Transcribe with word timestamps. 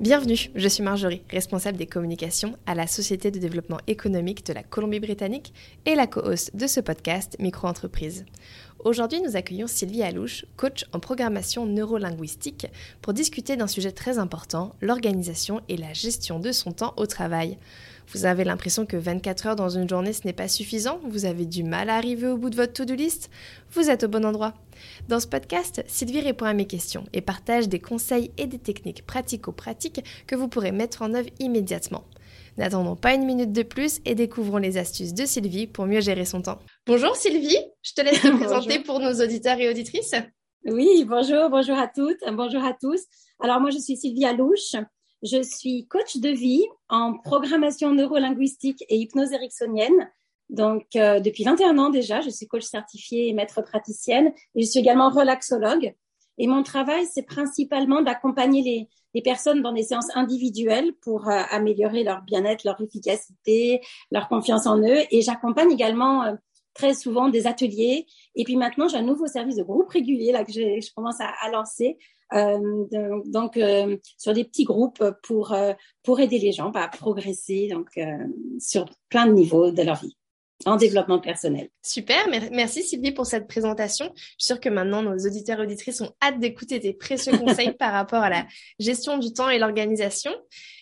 Bienvenue, 0.00 0.50
je 0.54 0.66
suis 0.66 0.82
Marjorie, 0.82 1.20
responsable 1.28 1.76
des 1.76 1.86
communications 1.86 2.56
à 2.64 2.74
la 2.74 2.86
Société 2.86 3.30
de 3.30 3.38
développement 3.38 3.80
économique 3.86 4.46
de 4.46 4.54
la 4.54 4.62
Colombie-Britannique 4.62 5.52
et 5.84 5.94
la 5.94 6.06
co-host 6.06 6.56
de 6.56 6.66
ce 6.66 6.80
podcast 6.80 7.36
Micro-entreprise. 7.38 8.24
Aujourd'hui, 8.82 9.20
nous 9.20 9.36
accueillons 9.36 9.66
Sylvie 9.66 10.02
Alouche, 10.02 10.46
coach 10.56 10.86
en 10.94 11.00
programmation 11.00 11.66
neurolinguistique, 11.66 12.66
pour 13.02 13.12
discuter 13.12 13.58
d'un 13.58 13.66
sujet 13.66 13.92
très 13.92 14.16
important, 14.18 14.74
l'organisation 14.80 15.60
et 15.68 15.76
la 15.76 15.92
gestion 15.92 16.40
de 16.40 16.50
son 16.50 16.72
temps 16.72 16.94
au 16.96 17.04
travail. 17.04 17.58
Vous 18.12 18.26
avez 18.26 18.42
l'impression 18.42 18.86
que 18.86 18.96
24 18.96 19.46
heures 19.46 19.56
dans 19.56 19.68
une 19.68 19.88
journée, 19.88 20.12
ce 20.12 20.26
n'est 20.26 20.32
pas 20.32 20.48
suffisant 20.48 20.98
Vous 21.04 21.26
avez 21.26 21.46
du 21.46 21.62
mal 21.62 21.88
à 21.88 21.96
arriver 21.96 22.26
au 22.26 22.36
bout 22.36 22.50
de 22.50 22.56
votre 22.56 22.72
to-do 22.72 22.94
list 22.94 23.30
Vous 23.70 23.88
êtes 23.88 24.02
au 24.02 24.08
bon 24.08 24.24
endroit. 24.24 24.54
Dans 25.08 25.20
ce 25.20 25.28
podcast, 25.28 25.84
Sylvie 25.86 26.20
répond 26.20 26.46
à 26.46 26.52
mes 26.52 26.66
questions 26.66 27.04
et 27.12 27.20
partage 27.20 27.68
des 27.68 27.78
conseils 27.78 28.32
et 28.36 28.46
des 28.46 28.58
techniques 28.58 29.06
pratico-pratiques 29.06 30.04
que 30.26 30.34
vous 30.34 30.48
pourrez 30.48 30.72
mettre 30.72 31.02
en 31.02 31.14
œuvre 31.14 31.28
immédiatement. 31.38 32.02
N'attendons 32.58 32.96
pas 32.96 33.14
une 33.14 33.24
minute 33.24 33.52
de 33.52 33.62
plus 33.62 34.00
et 34.04 34.16
découvrons 34.16 34.58
les 34.58 34.76
astuces 34.76 35.14
de 35.14 35.24
Sylvie 35.24 35.68
pour 35.68 35.86
mieux 35.86 36.00
gérer 36.00 36.24
son 36.24 36.42
temps. 36.42 36.58
Bonjour 36.86 37.14
Sylvie, 37.14 37.58
je 37.82 37.92
te 37.94 38.00
laisse 38.00 38.22
te 38.22 38.36
présenter 38.36 38.80
pour 38.80 38.98
nos 38.98 39.22
auditeurs 39.22 39.60
et 39.60 39.68
auditrices. 39.68 40.16
Oui, 40.64 41.04
bonjour, 41.08 41.48
bonjour 41.48 41.78
à 41.78 41.86
toutes, 41.86 42.18
bonjour 42.32 42.64
à 42.64 42.72
tous. 42.72 43.02
Alors 43.38 43.60
moi 43.60 43.70
je 43.70 43.78
suis 43.78 43.96
Sylvie 43.96 44.24
Alouche, 44.24 44.74
je 45.22 45.42
suis 45.42 45.86
coach 45.86 46.16
de 46.16 46.30
vie 46.30 46.64
en 46.88 47.18
programmation 47.18 47.92
neurolinguistique 47.92 48.84
et 48.88 48.96
hypnose 48.96 49.32
ericksonienne. 49.32 50.10
Donc, 50.48 50.84
euh, 50.96 51.20
depuis 51.20 51.44
21 51.44 51.78
ans 51.78 51.90
déjà, 51.90 52.20
je 52.20 52.30
suis 52.30 52.46
coach 52.46 52.64
certifiée 52.64 53.28
et 53.28 53.32
maître 53.32 53.62
praticienne 53.62 54.32
et 54.54 54.62
je 54.62 54.66
suis 54.66 54.80
également 54.80 55.10
relaxologue. 55.10 55.94
Et 56.38 56.46
mon 56.46 56.62
travail, 56.62 57.06
c'est 57.12 57.22
principalement 57.22 58.00
d'accompagner 58.00 58.62
les, 58.62 58.88
les, 59.14 59.22
personnes 59.22 59.62
dans 59.62 59.72
des 59.72 59.82
séances 59.82 60.08
individuelles 60.16 60.92
pour 61.02 61.28
euh, 61.28 61.42
améliorer 61.50 62.02
leur 62.02 62.22
bien-être, 62.22 62.64
leur 62.64 62.80
efficacité, 62.80 63.82
leur 64.10 64.26
confiance 64.28 64.66
en 64.66 64.78
eux. 64.78 65.02
Et 65.10 65.20
j'accompagne 65.20 65.70
également 65.70 66.24
euh, 66.24 66.34
très 66.72 66.94
souvent 66.94 67.28
des 67.28 67.46
ateliers. 67.46 68.06
Et 68.34 68.44
puis 68.44 68.56
maintenant, 68.56 68.88
j'ai 68.88 68.96
un 68.96 69.02
nouveau 69.02 69.26
service 69.26 69.56
de 69.56 69.62
groupe 69.62 69.90
régulier 69.90 70.32
là 70.32 70.44
que 70.44 70.52
je, 70.52 70.94
commence 70.94 71.20
à, 71.20 71.30
à 71.42 71.50
lancer 71.50 71.98
donc 72.32 73.56
euh, 73.56 73.96
sur 74.18 74.32
des 74.32 74.44
petits 74.44 74.64
groupes 74.64 75.04
pour 75.22 75.52
euh, 75.52 75.72
pour 76.02 76.20
aider 76.20 76.38
les 76.38 76.52
gens 76.52 76.70
à 76.72 76.88
progresser 76.88 77.68
donc 77.68 77.88
sur 78.58 78.86
plein 79.08 79.26
de 79.26 79.32
niveaux 79.32 79.70
de 79.70 79.82
leur 79.82 79.96
vie 79.96 80.16
en 80.66 80.76
développement 80.76 81.18
personnel. 81.18 81.70
Super, 81.82 82.28
merci 82.52 82.82
Sylvie 82.82 83.12
pour 83.12 83.24
cette 83.24 83.48
présentation. 83.48 84.12
Je 84.14 84.22
suis 84.22 84.36
sûre 84.38 84.60
que 84.60 84.68
maintenant 84.68 85.02
nos 85.02 85.16
auditeurs 85.16 85.58
et 85.60 85.62
auditrices 85.62 86.02
ont 86.02 86.12
hâte 86.22 86.38
d'écouter 86.38 86.78
tes 86.78 86.92
précieux 86.92 87.36
conseils 87.38 87.72
par 87.72 87.92
rapport 87.92 88.22
à 88.22 88.28
la 88.28 88.46
gestion 88.78 89.16
du 89.16 89.32
temps 89.32 89.48
et 89.48 89.58
l'organisation. 89.58 90.32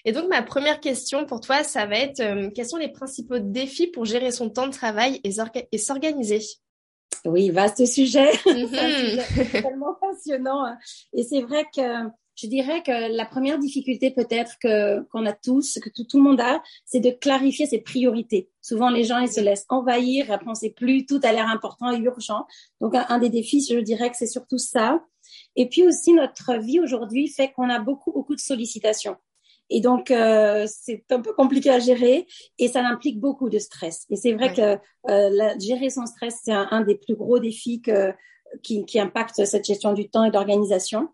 Et 0.05 0.11
donc 0.11 0.29
ma 0.29 0.43
première 0.43 0.81
question 0.81 1.27
pour 1.27 1.41
toi, 1.41 1.63
ça 1.63 1.87
va 1.87 1.97
être 1.97 2.53
quels 2.55 2.67
sont 2.67 2.77
les 2.77 2.91
principaux 2.91 3.39
défis 3.39 3.87
pour 3.87 4.05
gérer 4.05 4.33
son 4.33 4.51
temps 4.51 4.67
de 4.67 4.73
travail 4.73 5.21
et 5.23 5.79
s'organiser? 5.79 6.41
Oui, 7.25 7.51
vaste 7.51 7.85
sujet. 7.87 8.31
c'est 8.45 9.63
tellement 9.63 9.95
passionnant. 10.01 10.65
Hein. 10.65 10.79
Et 11.13 11.23
c'est 11.23 11.43
vrai 11.43 11.65
que 11.75 12.09
je 12.41 12.47
dirais 12.47 12.83
que 12.85 13.17
la 13.17 13.27
première 13.27 13.59
difficulté 13.59 14.13
peut-être 14.13 14.57
que 14.63 15.01
qu'on 15.11 15.27
a 15.27 15.33
tous, 15.33 15.79
que 15.83 15.91
tout, 15.91 16.07
le 16.17 16.23
monde 16.23 16.41
a, 16.41 16.63
c'est 16.85 17.01
de 17.01 17.11
clarifier 17.11 17.67
ses 17.67 17.79
priorités. 17.79 18.49
Souvent, 18.63 18.91
les 18.91 19.05
gens 19.05 19.19
ils 19.19 19.33
se 19.33 19.41
laissent 19.41 19.67
envahir. 19.69 20.31
Après, 20.31 20.49
on 20.49 20.55
sait 20.55 20.71
plus 20.71 21.05
tout 21.05 21.21
a 21.25 21.33
l'air 21.33 21.49
important 21.49 21.91
et 21.93 21.99
urgent. 21.99 22.47
Donc, 22.81 22.95
un, 22.95 23.19
des 23.19 23.29
défis, 23.29 23.67
je 23.69 23.79
dirais 23.79 24.11
que 24.11 24.17
c'est 24.17 24.27
surtout 24.27 24.59
ça. 24.59 25.03
Et 25.57 25.69
puis 25.69 25.85
aussi, 25.87 26.13
notre 26.13 26.55
vie 26.59 26.79
aujourd'hui 26.79 27.29
fait 27.29 27.51
qu'on 27.51 27.69
a 27.69 27.81
beaucoup 27.81 28.13
beaucoup 28.13 28.37
de 28.37 28.41
sollicitations. 28.41 29.17
Et 29.71 29.81
donc, 29.81 30.11
euh, 30.11 30.67
c'est 30.67 31.05
un 31.11 31.21
peu 31.21 31.33
compliqué 31.33 31.71
à 31.71 31.79
gérer 31.79 32.27
et 32.59 32.69
ça 32.69 32.85
implique 32.87 33.21
beaucoup 33.21 33.51
de 33.51 33.59
stress. 33.59 34.07
Et 34.11 34.17
c'est 34.17 34.33
vrai 34.33 34.53
que 34.53 34.79
euh, 35.11 35.31
la, 35.31 35.59
gérer 35.59 35.91
son 35.91 36.07
stress, 36.07 36.41
c'est 36.43 36.53
un, 36.53 36.81
des 36.83 36.97
plus 36.97 37.15
gros 37.15 37.39
défis 37.39 37.83
que, 37.83 38.13
qui, 38.63 38.85
qui 38.87 38.99
impacte 38.99 39.45
cette 39.45 39.65
gestion 39.65 39.93
du 39.93 40.09
temps 40.09 40.25
et 40.25 40.31
d'organisation. 40.31 41.09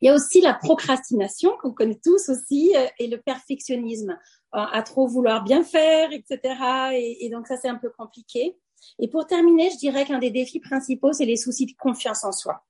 Il 0.00 0.08
y 0.08 0.10
a 0.10 0.14
aussi 0.14 0.40
la 0.40 0.54
procrastination 0.54 1.52
qu'on 1.62 1.72
connaît 1.72 2.00
tous 2.02 2.28
aussi 2.28 2.74
euh, 2.76 2.86
et 2.98 3.06
le 3.06 3.20
perfectionnisme 3.20 4.10
euh, 4.10 4.58
à 4.72 4.82
trop 4.82 5.06
vouloir 5.06 5.44
bien 5.44 5.64
faire, 5.64 6.10
etc. 6.12 6.38
Et, 6.94 7.26
et 7.26 7.30
donc 7.30 7.46
ça, 7.46 7.56
c'est 7.56 7.68
un 7.68 7.76
peu 7.76 7.90
compliqué. 7.90 8.56
Et 8.98 9.08
pour 9.08 9.26
terminer, 9.26 9.70
je 9.70 9.78
dirais 9.78 10.04
qu'un 10.04 10.18
des 10.18 10.30
défis 10.30 10.60
principaux, 10.60 11.12
c'est 11.12 11.24
les 11.24 11.36
soucis 11.36 11.66
de 11.66 11.72
confiance 11.78 12.24
en 12.24 12.32
soi. 12.32 12.62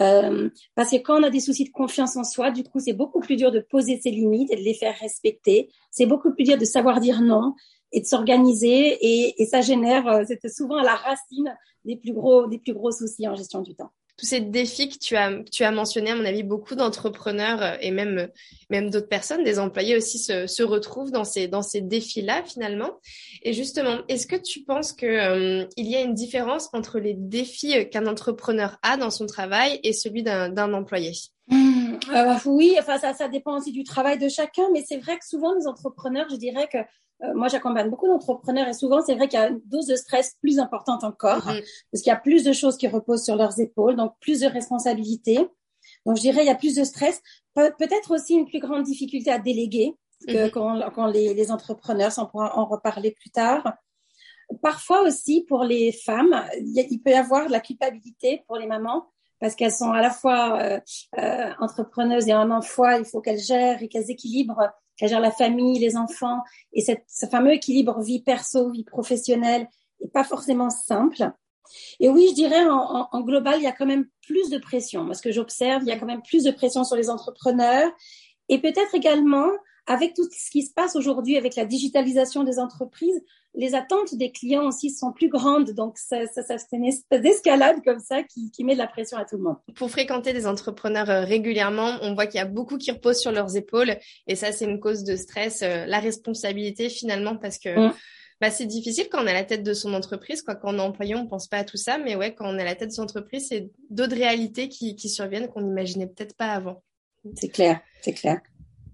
Euh, 0.00 0.50
parce 0.74 0.90
que 0.90 0.96
quand 0.96 1.20
on 1.20 1.22
a 1.22 1.30
des 1.30 1.40
soucis 1.40 1.64
de 1.64 1.70
confiance 1.70 2.16
en 2.16 2.24
soi, 2.24 2.50
du 2.50 2.64
coup, 2.64 2.80
c'est 2.80 2.92
beaucoup 2.92 3.20
plus 3.20 3.36
dur 3.36 3.50
de 3.50 3.60
poser 3.60 4.00
ses 4.00 4.10
limites 4.10 4.50
et 4.52 4.56
de 4.56 4.62
les 4.62 4.74
faire 4.74 4.96
respecter. 4.98 5.70
C'est 5.90 6.06
beaucoup 6.06 6.32
plus 6.32 6.44
dur 6.44 6.58
de 6.58 6.64
savoir 6.64 7.00
dire 7.00 7.20
non 7.20 7.54
et 7.92 8.00
de 8.00 8.06
s'organiser. 8.06 8.98
Et, 9.00 9.42
et, 9.42 9.46
ça 9.46 9.60
génère, 9.60 10.06
euh, 10.06 10.24
c'est 10.26 10.48
souvent 10.48 10.76
à 10.76 10.84
la 10.84 10.94
racine 10.94 11.56
des 11.84 11.96
plus 11.96 12.12
gros, 12.12 12.46
des 12.46 12.58
plus 12.58 12.74
gros 12.74 12.90
soucis 12.90 13.26
en 13.26 13.34
gestion 13.34 13.62
du 13.62 13.74
temps 13.74 13.90
tous 14.18 14.26
ces 14.26 14.40
défis 14.40 14.88
que 14.88 14.98
tu 14.98 15.16
as, 15.16 15.42
tu 15.50 15.64
as 15.64 15.70
mentionnés, 15.70 16.10
à 16.10 16.16
mon 16.16 16.24
avis, 16.24 16.42
beaucoup 16.42 16.74
d'entrepreneurs 16.74 17.62
euh, 17.62 17.76
et 17.80 17.92
même, 17.92 18.28
même 18.68 18.90
d'autres 18.90 19.08
personnes, 19.08 19.44
des 19.44 19.58
employés 19.58 19.96
aussi, 19.96 20.18
se, 20.18 20.46
se 20.46 20.62
retrouvent 20.62 21.12
dans 21.12 21.24
ces, 21.24 21.48
dans 21.48 21.62
ces 21.62 21.80
défis-là, 21.80 22.42
finalement. 22.42 22.98
Et 23.42 23.52
justement, 23.52 23.98
est-ce 24.08 24.26
que 24.26 24.36
tu 24.36 24.64
penses 24.64 24.92
qu'il 24.92 25.08
euh, 25.08 25.64
il 25.76 25.86
y 25.86 25.96
a 25.96 26.02
une 26.02 26.14
différence 26.14 26.68
entre 26.72 26.98
les 26.98 27.14
défis 27.14 27.88
qu'un 27.90 28.06
entrepreneur 28.06 28.76
a 28.82 28.96
dans 28.96 29.10
son 29.10 29.26
travail 29.26 29.78
et 29.84 29.92
celui 29.92 30.24
d'un 30.24 30.72
employé? 30.74 31.12
Mmh, 31.46 31.98
euh, 32.12 32.34
Oui, 32.44 32.76
enfin, 32.78 32.98
ça, 32.98 33.14
ça 33.14 33.28
dépend 33.28 33.56
aussi 33.56 33.72
du 33.72 33.84
travail 33.84 34.18
de 34.18 34.28
chacun, 34.28 34.64
mais 34.72 34.84
c'est 34.86 34.98
vrai 34.98 35.16
que 35.16 35.24
souvent, 35.24 35.54
les 35.54 35.66
entrepreneurs, 35.66 36.26
je 36.28 36.36
dirais 36.36 36.68
que 36.70 36.78
euh, 36.78 36.82
moi, 37.34 37.48
j'accompagne 37.48 37.90
beaucoup 37.90 38.06
d'entrepreneurs 38.06 38.68
et 38.68 38.72
souvent, 38.72 39.02
c'est 39.04 39.14
vrai 39.14 39.28
qu'il 39.28 39.38
y 39.38 39.42
a 39.42 39.48
une 39.48 39.60
dose 39.64 39.86
de 39.86 39.96
stress 39.96 40.36
plus 40.40 40.58
importante 40.58 41.02
encore 41.04 41.46
mhm. 41.46 41.60
parce 41.90 42.02
qu'il 42.02 42.10
y 42.10 42.14
a 42.14 42.16
plus 42.16 42.44
de 42.44 42.52
choses 42.52 42.76
qui 42.76 42.86
reposent 42.86 43.24
sur 43.24 43.36
leurs 43.36 43.58
épaules, 43.60 43.96
donc 43.96 44.14
plus 44.20 44.40
de 44.40 44.46
responsabilités. 44.46 45.48
Donc, 46.06 46.16
je 46.16 46.20
dirais, 46.20 46.42
il 46.42 46.46
y 46.46 46.50
a 46.50 46.54
plus 46.54 46.76
de 46.76 46.84
stress. 46.84 47.20
peut-être 47.54 48.14
aussi 48.14 48.34
une 48.34 48.46
plus 48.46 48.60
grande 48.60 48.84
difficulté 48.84 49.30
à 49.30 49.38
déléguer 49.38 49.94
que 50.26 50.44
mhm. 50.44 50.50
quand, 50.50 50.90
quand 50.94 51.06
les, 51.06 51.34
les, 51.34 51.50
entrepreneurs, 51.50 52.12
on 52.18 52.26
pourra 52.26 52.56
en 52.56 52.66
reparler 52.66 53.10
plus 53.12 53.30
tard. 53.30 53.74
Parfois 54.62 55.02
aussi, 55.02 55.44
pour 55.46 55.64
les 55.64 55.92
femmes, 55.92 56.44
il, 56.56 57.00
peut 57.02 57.10
y 57.10 57.14
avoir 57.14 57.46
de 57.46 57.52
la 57.52 57.60
culpabilité 57.60 58.44
pour 58.46 58.56
les 58.56 58.66
mamans 58.66 59.06
parce 59.40 59.54
qu'elles 59.54 59.72
sont 59.72 59.92
à 59.92 60.00
la 60.00 60.10
fois 60.10 60.60
euh, 60.60 60.80
euh, 61.18 61.52
entrepreneuses 61.60 62.28
et 62.28 62.34
en 62.34 62.50
emploi, 62.50 62.98
il 62.98 63.04
faut 63.04 63.20
qu'elles 63.20 63.38
gèrent 63.38 63.82
et 63.82 63.88
qu'elles 63.88 64.10
équilibrent 64.10 64.70
qu'elle 64.98 65.08
gère 65.08 65.20
la 65.20 65.30
famille, 65.30 65.78
les 65.78 65.96
enfants, 65.96 66.42
et 66.74 66.82
cette, 66.82 67.04
ce 67.08 67.26
fameux 67.26 67.52
équilibre 67.52 68.02
vie 68.02 68.20
perso, 68.20 68.70
vie 68.70 68.84
professionnelle 68.84 69.68
est 70.00 70.12
pas 70.12 70.24
forcément 70.24 70.68
simple. 70.68 71.30
Et 72.00 72.08
oui, 72.08 72.26
je 72.30 72.34
dirais 72.34 72.64
en, 72.64 73.08
en, 73.10 73.20
global, 73.20 73.56
il 73.58 73.64
y 73.64 73.66
a 73.66 73.72
quand 73.72 73.86
même 73.86 74.06
plus 74.26 74.50
de 74.50 74.58
pression. 74.58 75.06
Parce 75.06 75.20
que 75.20 75.32
j'observe, 75.32 75.82
il 75.82 75.88
y 75.88 75.92
a 75.92 75.98
quand 75.98 76.06
même 76.06 76.22
plus 76.22 76.44
de 76.44 76.50
pression 76.50 76.84
sur 76.84 76.96
les 76.96 77.10
entrepreneurs. 77.10 77.90
Et 78.48 78.58
peut-être 78.58 78.94
également, 78.94 79.50
avec 79.88 80.14
tout 80.14 80.28
ce 80.30 80.50
qui 80.50 80.62
se 80.62 80.72
passe 80.72 80.94
aujourd'hui 80.96 81.36
avec 81.36 81.56
la 81.56 81.64
digitalisation 81.64 82.44
des 82.44 82.58
entreprises, 82.58 83.20
les 83.54 83.74
attentes 83.74 84.14
des 84.14 84.30
clients 84.30 84.66
aussi 84.66 84.90
sont 84.90 85.12
plus 85.12 85.30
grandes. 85.30 85.70
Donc, 85.70 85.96
ça, 85.96 86.26
ça, 86.26 86.42
ça 86.42 86.58
c'est 86.58 86.76
une 86.76 86.84
espèce 86.84 87.22
d'escalade 87.22 87.82
comme 87.84 87.98
ça 87.98 88.22
qui, 88.22 88.50
qui 88.50 88.64
met 88.64 88.74
de 88.74 88.78
la 88.78 88.86
pression 88.86 89.16
à 89.16 89.24
tout 89.24 89.36
le 89.36 89.42
monde. 89.42 89.56
Pour 89.74 89.90
fréquenter 89.90 90.34
des 90.34 90.46
entrepreneurs 90.46 91.08
euh, 91.08 91.24
régulièrement, 91.24 91.98
on 92.02 92.14
voit 92.14 92.26
qu'il 92.26 92.38
y 92.38 92.42
a 92.42 92.46
beaucoup 92.46 92.76
qui 92.76 92.90
reposent 92.90 93.20
sur 93.20 93.32
leurs 93.32 93.56
épaules. 93.56 93.96
Et 94.26 94.36
ça, 94.36 94.52
c'est 94.52 94.66
une 94.66 94.78
cause 94.78 95.04
de 95.04 95.16
stress, 95.16 95.62
euh, 95.62 95.86
la 95.86 96.00
responsabilité 96.00 96.90
finalement, 96.90 97.36
parce 97.36 97.58
que 97.58 97.88
mm. 97.88 97.94
bah, 98.42 98.50
c'est 98.50 98.66
difficile 98.66 99.08
quand 99.10 99.22
on 99.22 99.26
est 99.26 99.30
à 99.30 99.34
la 99.34 99.44
tête 99.44 99.62
de 99.62 99.72
son 99.72 99.94
entreprise. 99.94 100.42
Quoi. 100.42 100.54
Quand 100.54 100.74
on 100.74 100.78
est 100.78 100.82
employé, 100.82 101.16
on 101.16 101.26
pense 101.26 101.48
pas 101.48 101.58
à 101.58 101.64
tout 101.64 101.78
ça. 101.78 101.96
Mais 101.96 102.14
ouais, 102.14 102.34
quand 102.34 102.44
on 102.46 102.58
est 102.58 102.62
à 102.62 102.66
la 102.66 102.74
tête 102.74 102.90
de 102.90 102.94
son 102.94 103.04
entreprise, 103.04 103.48
c'est 103.48 103.70
d'autres 103.88 104.16
réalités 104.16 104.68
qui, 104.68 104.94
qui 104.96 105.08
surviennent 105.08 105.48
qu'on 105.48 105.62
n'imaginait 105.62 106.06
peut-être 106.06 106.36
pas 106.36 106.52
avant. 106.52 106.82
C'est 107.34 107.48
clair, 107.48 107.80
c'est 108.02 108.12
clair. 108.12 108.40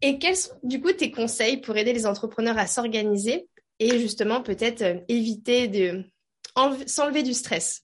Et 0.06 0.18
quels 0.18 0.36
sont 0.36 0.52
du 0.62 0.82
coup 0.82 0.92
tes 0.92 1.10
conseils 1.10 1.62
pour 1.62 1.78
aider 1.78 1.94
les 1.94 2.04
entrepreneurs 2.04 2.58
à 2.58 2.66
s'organiser 2.66 3.48
et 3.78 3.98
justement 3.98 4.42
peut-être 4.42 4.82
euh, 4.82 5.00
éviter 5.08 5.66
de 5.66 6.04
s'enlever 6.86 7.22
du 7.22 7.32
stress? 7.32 7.80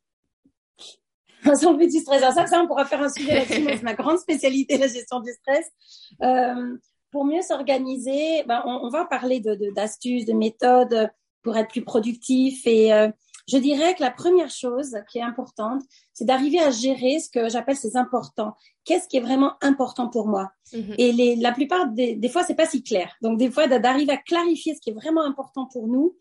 S'enlever 1.54 1.86
du 1.86 1.98
stress. 1.98 2.20
ça, 2.20 2.46
ça, 2.46 2.60
on 2.62 2.66
pourra 2.66 2.84
faire 2.84 3.00
un 3.00 3.08
sujet 3.08 3.36
là-dessus. 3.36 3.64
c'est 3.64 3.82
ma 3.82 3.94
grande 3.94 4.18
spécialité, 4.18 4.76
la 4.76 4.88
gestion 4.88 5.20
du 5.20 5.32
stress. 5.32 5.64
Euh, 6.22 6.76
pour 7.10 7.24
mieux 7.24 7.40
s'organiser, 7.40 8.44
ben, 8.46 8.62
on, 8.66 8.80
on, 8.82 8.90
va 8.90 9.06
parler 9.06 9.40
d'astuces, 9.74 10.26
de, 10.26 10.32
de, 10.32 10.36
méthodes 10.36 11.10
pour 11.42 11.56
être 11.56 11.70
plus 11.70 11.84
productif 11.84 12.66
et, 12.66 12.92
euh, 12.92 13.08
je 13.50 13.58
dirais 13.58 13.94
que 13.94 14.02
la 14.02 14.10
première 14.10 14.50
chose 14.50 14.96
qui 15.10 15.18
est 15.18 15.22
importante, 15.22 15.82
c'est 16.20 16.26
d'arriver 16.26 16.60
à 16.60 16.70
gérer 16.70 17.18
ce 17.18 17.30
que 17.30 17.48
j'appelle 17.48 17.76
ces 17.76 17.96
importants. 17.96 18.52
Qu'est-ce 18.84 19.08
qui 19.08 19.16
est 19.16 19.20
vraiment 19.20 19.54
important 19.62 20.06
pour 20.06 20.28
moi? 20.28 20.50
Mhm. 20.74 20.94
Et 20.98 21.12
les, 21.12 21.36
la 21.36 21.52
plupart 21.52 21.88
des, 21.88 22.14
des 22.14 22.28
fois, 22.28 22.44
c'est 22.44 22.54
pas 22.54 22.66
si 22.66 22.82
clair. 22.82 23.10
Donc 23.22 23.38
des 23.38 23.50
fois, 23.50 23.66
d'arriver 23.66 24.12
à 24.12 24.18
clarifier 24.18 24.74
ce 24.74 24.80
qui 24.82 24.90
est 24.90 24.92
vraiment 24.92 25.22
important 25.22 25.66
pour 25.72 25.88
nous. 25.88 26.14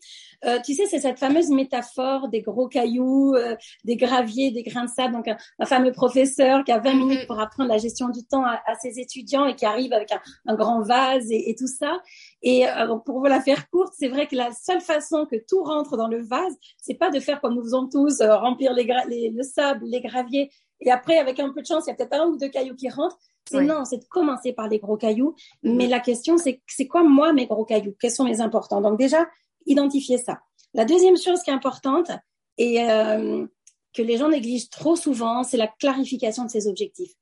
Euh, 0.46 0.58
tu 0.64 0.74
sais, 0.74 0.86
c'est 0.86 1.00
cette 1.00 1.18
fameuse 1.18 1.50
métaphore 1.50 2.28
des 2.28 2.40
gros 2.40 2.66
cailloux, 2.66 3.34
euh, 3.34 3.56
des 3.84 3.96
graviers, 3.96 4.50
des 4.50 4.62
grains 4.62 4.86
de 4.86 4.90
sable. 4.90 5.12
Donc 5.12 5.28
un, 5.28 5.66
fameux 5.66 5.92
professeur 5.92 6.64
qui 6.64 6.72
a 6.72 6.78
20 6.78 6.92
mhm. 6.94 6.98
minutes 6.98 7.26
pour 7.26 7.38
apprendre 7.38 7.68
la 7.68 7.76
gestion 7.78 8.08
du 8.08 8.24
temps 8.24 8.44
à, 8.44 8.58
à 8.66 8.74
ses 8.76 8.98
étudiants 8.98 9.44
et 9.44 9.54
qui 9.54 9.66
arrive 9.66 9.92
avec 9.92 10.12
un, 10.12 10.20
un 10.46 10.54
grand 10.54 10.80
vase 10.80 11.30
et, 11.30 11.50
et, 11.50 11.54
tout 11.54 11.66
ça. 11.66 12.00
Et 12.40 12.66
euh, 12.66 12.96
pour 13.04 13.20
vous 13.20 13.26
la 13.26 13.42
faire 13.42 13.68
courte, 13.68 13.92
c'est 13.98 14.08
vrai 14.08 14.26
que 14.26 14.36
la 14.36 14.50
seule 14.52 14.80
façon 14.80 15.26
que 15.30 15.36
tout 15.46 15.62
rentre 15.62 15.98
dans 15.98 16.08
le 16.08 16.22
vase, 16.22 16.56
c'est 16.78 16.94
pas 16.94 17.10
de 17.10 17.20
faire 17.20 17.42
comme 17.42 17.54
nous 17.54 17.62
faisons 17.62 17.86
tous, 17.86 18.22
remplir 18.22 18.72
les, 18.72 18.88
les, 19.08 19.30
le 19.30 19.42
sable, 19.42 19.89
les 19.90 20.00
graviers, 20.00 20.50
et 20.80 20.90
après, 20.90 21.18
avec 21.18 21.38
un 21.40 21.50
peu 21.52 21.60
de 21.60 21.66
chance, 21.66 21.84
il 21.86 21.90
y 21.90 21.92
a 21.92 21.94
peut-être 21.94 22.14
un 22.14 22.26
ou 22.26 22.36
deux 22.36 22.48
cailloux 22.48 22.74
qui 22.74 22.88
rentrent. 22.88 23.18
C'est 23.48 23.62
non, 23.62 23.84
c'est 23.84 23.98
de 23.98 24.04
commencer 24.04 24.52
par 24.52 24.68
les 24.68 24.78
gros 24.78 24.96
cailloux. 24.96 25.34
Mhm. 25.62 25.76
Mais 25.76 25.86
la 25.86 26.00
question, 26.00 26.38
c'est 26.38 26.62
c'est 26.66 26.86
quoi 26.86 27.02
moi 27.02 27.32
mes 27.32 27.46
gros 27.46 27.64
cailloux? 27.64 27.94
Quels 28.00 28.10
sont 28.10 28.24
mes 28.24 28.40
importants? 28.40 28.80
Donc 28.80 28.98
déjà, 28.98 29.26
identifier 29.66 30.18
ça. 30.18 30.40
La 30.72 30.84
deuxième 30.84 31.16
chose 31.16 31.42
qui 31.42 31.50
est 31.50 31.54
importante 31.54 32.10
et 32.58 32.82
euh, 32.82 33.46
que 33.92 34.02
les 34.02 34.16
gens 34.16 34.28
négligent 34.28 34.70
trop 34.70 34.96
souvent, 34.96 35.42
c'est 35.42 35.56
la 35.56 35.66
clarification 35.66 36.44
de 36.44 36.50
ses 36.50 36.68
objectifs. 36.68 37.12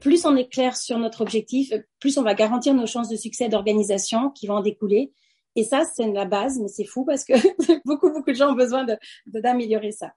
Plus 0.00 0.24
on 0.24 0.34
est 0.36 0.50
clair 0.50 0.74
sur 0.74 0.98
notre 0.98 1.20
objectif, 1.20 1.70
plus 2.00 2.16
on 2.16 2.22
va 2.22 2.32
garantir 2.32 2.72
nos 2.72 2.86
chances 2.86 3.10
de 3.10 3.16
succès 3.16 3.50
d'organisation 3.50 4.30
qui 4.30 4.46
vont 4.46 4.54
en 4.54 4.62
découler. 4.62 5.12
Et 5.54 5.64
ça, 5.64 5.84
c'est 5.84 6.10
la 6.10 6.24
base, 6.24 6.58
mais 6.58 6.68
c'est 6.68 6.84
fou 6.84 7.04
parce 7.04 7.24
que 7.24 7.34
beaucoup, 7.84 8.10
beaucoup 8.10 8.30
de 8.30 8.36
gens 8.36 8.52
ont 8.52 8.56
besoin 8.56 8.84
d'améliorer 8.84 9.00
de, 9.26 9.40
d'améliorer 9.40 9.92
ça. 9.92 10.12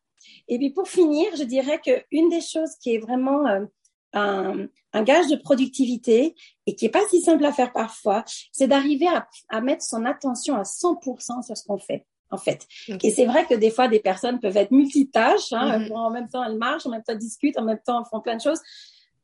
Et 0.47 0.57
puis 0.57 0.71
pour 0.71 0.87
finir, 0.87 1.27
je 1.37 1.43
dirais 1.43 1.79
qu'une 1.79 2.29
des 2.29 2.41
choses 2.41 2.75
qui 2.81 2.95
est 2.95 2.99
vraiment 2.99 3.47
euh, 3.47 3.65
un, 4.13 4.67
un, 4.93 5.03
gage 5.03 5.27
de 5.27 5.35
productivité 5.35 6.35
et 6.65 6.75
qui 6.75 6.85
est 6.85 6.89
pas 6.89 7.07
si 7.09 7.21
simple 7.21 7.45
à 7.45 7.51
faire 7.51 7.71
parfois, 7.71 8.23
c'est 8.51 8.67
d'arriver 8.67 9.07
à, 9.07 9.27
à, 9.49 9.61
mettre 9.61 9.83
son 9.83 10.05
attention 10.05 10.55
à 10.55 10.63
100% 10.63 11.43
sur 11.43 11.57
ce 11.57 11.63
qu'on 11.65 11.77
fait. 11.77 12.05
En 12.31 12.37
fait. 12.37 12.67
Et 13.01 13.09
c'est 13.09 13.25
vrai 13.25 13.47
que 13.47 13.55
des 13.55 13.71
fois, 13.71 13.87
des 13.87 13.99
personnes 13.99 14.39
peuvent 14.39 14.55
être 14.55 14.69
multitâches. 14.69 15.51
Hein, 15.51 15.79
mm-hmm. 15.79 15.93
En 15.93 16.11
même 16.11 16.27
temps, 16.27 16.43
elles 16.43 16.59
marchent, 16.59 16.85
en 16.85 16.91
même 16.91 17.01
temps, 17.01 17.13
elles 17.13 17.17
discutent, 17.17 17.57
en 17.57 17.63
même 17.63 17.79
temps, 17.83 17.99
elles 17.99 18.07
font 18.07 18.21
plein 18.21 18.35
de 18.35 18.41
choses. 18.41 18.59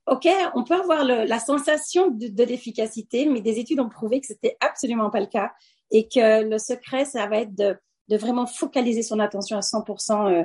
OK, 0.08 0.28
on 0.56 0.64
peut 0.64 0.74
avoir 0.74 1.04
le, 1.04 1.24
la 1.26 1.40
sensation 1.40 2.10
de, 2.10 2.28
de 2.28 2.44
l'efficacité, 2.44 3.28
mais 3.28 3.42
des 3.42 3.60
études 3.60 3.80
ont 3.80 3.90
prouvé 3.90 4.22
que 4.22 4.28
c'était 4.28 4.58
absolument 4.60 5.12
pas 5.12 5.20
le 5.20 5.28
cas 5.28 5.52
et 5.92 6.08
que 6.08 6.44
le 6.44 6.58
secret, 6.58 7.06
ça 7.06 7.28
va 7.28 7.38
être 7.38 7.56
de, 7.56 7.76
de 8.08 8.18
vraiment 8.18 8.46
focaliser 8.46 9.02
son 9.02 9.20
attention 9.20 9.58
à 9.58 9.62
100% 9.62 10.32
euh, 10.32 10.44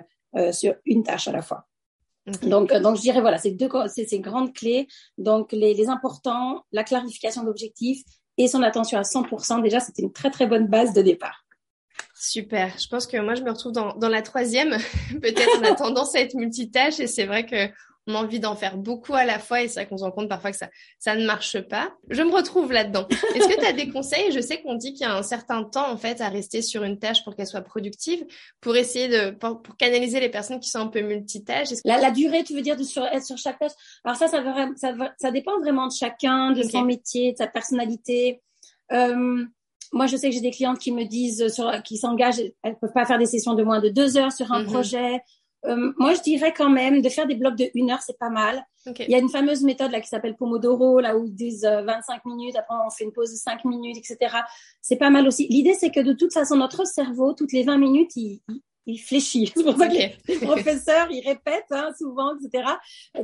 sur 0.52 0.74
une 0.84 1.02
tâche 1.02 1.28
à 1.28 1.32
la 1.32 1.42
fois. 1.42 1.66
Donc, 2.42 2.72
euh, 2.72 2.80
donc 2.80 2.96
je 2.96 3.02
dirais 3.02 3.20
voilà, 3.20 3.38
c'est 3.38 3.50
deux, 3.50 3.68
c'est 3.88 4.06
ces 4.06 4.20
grandes 4.20 4.52
clés. 4.52 4.86
Donc, 5.18 5.52
les, 5.52 5.74
les 5.74 5.88
importants, 5.88 6.64
la 6.72 6.84
clarification 6.84 7.44
d'objectifs 7.44 8.02
et 8.36 8.48
son 8.48 8.62
attention 8.62 8.98
à 8.98 9.02
100%. 9.02 9.62
Déjà, 9.62 9.80
c'était 9.80 10.02
une 10.02 10.12
très 10.12 10.30
très 10.30 10.46
bonne 10.46 10.66
base 10.66 10.92
de 10.92 11.02
départ. 11.02 11.44
Super. 12.14 12.78
Je 12.78 12.88
pense 12.88 13.06
que 13.06 13.16
moi, 13.18 13.34
je 13.34 13.42
me 13.42 13.50
retrouve 13.50 13.72
dans, 13.72 13.94
dans 13.94 14.08
la 14.08 14.22
troisième. 14.22 14.76
Peut-être 15.22 15.58
on 15.58 15.64
a 15.64 15.74
tendance 15.74 16.14
à 16.14 16.20
être 16.20 16.34
multitâche 16.34 17.00
et 17.00 17.06
c'est 17.06 17.26
vrai 17.26 17.46
que 17.46 17.68
envie 18.14 18.40
d'en 18.40 18.56
faire 18.56 18.76
beaucoup 18.76 19.14
à 19.14 19.24
la 19.24 19.38
fois 19.38 19.62
et 19.62 19.68
c'est 19.68 19.80
vrai 19.80 19.88
qu'on 19.88 19.98
se 19.98 20.04
rend 20.04 20.10
compte 20.10 20.28
parfois 20.28 20.50
que 20.50 20.56
ça, 20.56 20.68
ça 20.98 21.16
ne 21.16 21.24
marche 21.24 21.60
pas. 21.60 21.92
Je 22.08 22.22
me 22.22 22.32
retrouve 22.32 22.72
là-dedans. 22.72 23.06
Est-ce 23.34 23.48
que 23.48 23.60
tu 23.60 23.64
as 23.64 23.72
des 23.72 23.88
conseils? 23.92 24.32
Je 24.32 24.40
sais 24.40 24.60
qu'on 24.60 24.74
dit 24.74 24.92
qu'il 24.92 25.02
y 25.02 25.10
a 25.10 25.16
un 25.16 25.22
certain 25.22 25.64
temps 25.64 25.90
en 25.90 25.96
fait 25.96 26.20
à 26.20 26.28
rester 26.28 26.62
sur 26.62 26.82
une 26.82 26.98
tâche 26.98 27.24
pour 27.24 27.36
qu'elle 27.36 27.46
soit 27.46 27.60
productive, 27.60 28.24
pour 28.60 28.76
essayer 28.76 29.08
de 29.08 29.30
pour, 29.30 29.62
canaliser 29.76 30.20
les 30.20 30.28
personnes 30.28 30.60
qui 30.60 30.68
sont 30.68 30.80
un 30.80 30.88
peu 30.88 31.00
multitâches. 31.00 31.68
La, 31.84 31.98
la, 31.98 32.10
durée, 32.10 32.44
tu 32.44 32.54
veux 32.54 32.62
dire 32.62 32.76
de 32.76 32.82
sur, 32.82 33.04
être 33.04 33.24
sur 33.24 33.38
chaque 33.38 33.58
tâche? 33.58 33.72
Alors 34.04 34.16
ça, 34.16 34.28
ça, 34.28 34.42
ça, 34.76 34.94
ça, 35.18 35.30
dépend 35.30 35.58
vraiment 35.60 35.86
de 35.86 35.92
chacun, 35.92 36.52
de 36.52 36.62
son 36.62 36.82
métier, 36.82 37.32
de 37.32 37.38
sa 37.38 37.46
personnalité. 37.46 38.42
Euh, 38.92 39.44
moi, 39.92 40.06
je 40.06 40.16
sais 40.16 40.28
que 40.28 40.34
j'ai 40.34 40.40
des 40.40 40.50
clientes 40.50 40.78
qui 40.78 40.92
me 40.92 41.04
disent, 41.04 41.48
sur, 41.48 41.82
qui 41.82 41.96
s'engagent, 41.96 42.40
elles 42.62 42.78
peuvent 42.78 42.92
pas 42.92 43.06
faire 43.06 43.18
des 43.18 43.26
sessions 43.26 43.54
de 43.54 43.62
moins 43.62 43.80
de 43.80 43.88
deux 43.88 44.16
heures 44.16 44.32
sur 44.32 44.52
un 44.52 44.62
mm-hmm. 44.62 44.66
projet. 44.66 45.20
Euh, 45.66 45.92
moi, 45.98 46.14
je 46.14 46.22
dirais 46.22 46.52
quand 46.56 46.70
même 46.70 47.02
de 47.02 47.08
faire 47.08 47.26
des 47.26 47.34
blocs 47.34 47.56
de 47.56 47.70
une 47.74 47.90
heure, 47.90 48.00
c'est 48.02 48.18
pas 48.18 48.30
mal. 48.30 48.64
Il 48.86 49.10
y 49.10 49.14
a 49.14 49.18
une 49.18 49.28
fameuse 49.28 49.62
méthode 49.62 49.90
là 49.90 50.00
qui 50.00 50.08
s'appelle 50.08 50.36
Pomodoro, 50.36 51.00
là 51.00 51.16
où 51.16 51.24
ils 51.24 51.34
disent 51.34 51.64
25 51.64 52.24
minutes, 52.24 52.56
après 52.56 52.74
on 52.86 52.90
fait 52.90 53.04
une 53.04 53.12
pause 53.12 53.30
de 53.30 53.36
5 53.36 53.64
minutes, 53.66 53.98
etc. 53.98 54.36
C'est 54.80 54.96
pas 54.96 55.10
mal 55.10 55.26
aussi. 55.26 55.46
L'idée, 55.48 55.74
c'est 55.74 55.90
que 55.90 56.00
de 56.00 56.14
toute 56.14 56.32
façon, 56.32 56.56
notre 56.56 56.86
cerveau, 56.86 57.34
toutes 57.34 57.52
les 57.52 57.62
20 57.62 57.76
minutes, 57.76 58.16
il, 58.16 58.40
il, 58.86 58.96
fléchit. 58.96 59.52
C'est 59.54 59.62
pour 59.62 59.76
ça 59.76 59.88
que 59.88 59.92
les, 59.92 60.38
professeurs, 60.40 61.08
ils 61.10 61.22
répètent 61.26 61.70
hein, 61.70 61.90
souvent, 61.98 62.34
etc. 62.36 62.64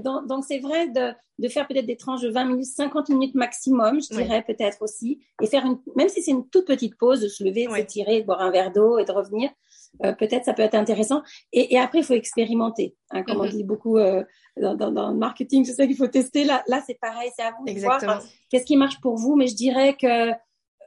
Donc, 0.05 0.27
donc 0.27 0.45
c'est 0.47 0.59
vrai 0.59 0.89
de, 0.89 1.13
de 1.39 1.49
faire 1.49 1.67
peut-être 1.67 1.87
des 1.87 1.97
tranches 1.97 2.21
de 2.21 2.29
20 2.29 2.45
minutes, 2.45 2.67
50 2.67 3.09
minutes 3.09 3.35
maximum, 3.35 4.01
je 4.01 4.15
dirais 4.15 4.45
peut-être 4.47 4.83
aussi, 4.83 5.21
et 5.43 5.47
faire 5.47 5.65
une, 5.65 5.79
même 5.97 6.11
si 6.11 6.23
c'est 6.23 6.33
une 6.33 6.49
toute 6.49 6.67
petite 6.67 6.97
pause, 6.99 7.21
de 7.21 7.29
se 7.29 7.43
lever, 7.43 7.67
de 7.67 7.73
s'étirer, 7.73 8.21
de 8.21 8.27
boire 8.27 8.43
un 8.43 8.51
verre 8.51 8.73
d'eau 8.73 8.99
et 8.99 9.05
de 9.05 9.13
revenir. 9.13 9.51
Euh, 10.05 10.13
peut-être 10.13 10.45
ça 10.45 10.55
peut 10.55 10.63
être 10.63 10.75
intéressant. 10.75 11.23
Et, 11.53 11.75
et 11.75 11.79
après, 11.79 11.99
il 11.99 12.05
faut 12.05 12.15
expérimenter. 12.15 12.95
Hein, 13.11 13.23
comme 13.23 13.41
on 13.41 13.45
mm-hmm. 13.45 13.51
dit 13.51 13.65
beaucoup 13.65 13.99
euh, 13.99 14.23
dans, 14.61 14.75
dans, 14.75 14.91
dans, 14.91 15.11
le 15.11 15.17
marketing, 15.17 15.65
c'est 15.65 15.75
ça 15.75 15.87
qu'il 15.87 15.97
faut 15.97 16.09
tester. 16.09 16.45
Là, 16.45 16.63
là 16.67 16.83
c'est 16.87 16.99
pareil, 17.01 17.31
c'est 17.37 17.43
à 17.43 17.53
vous 17.59 17.65
de 17.65 17.81
voir 17.81 18.03
hein, 18.05 18.19
qu'est-ce 18.51 18.65
qui 18.65 18.77
marche 18.77 19.01
pour 19.01 19.17
vous. 19.17 19.37
Mais 19.37 19.47
je 19.47 19.55
dirais 19.55 19.95
que 19.95 20.31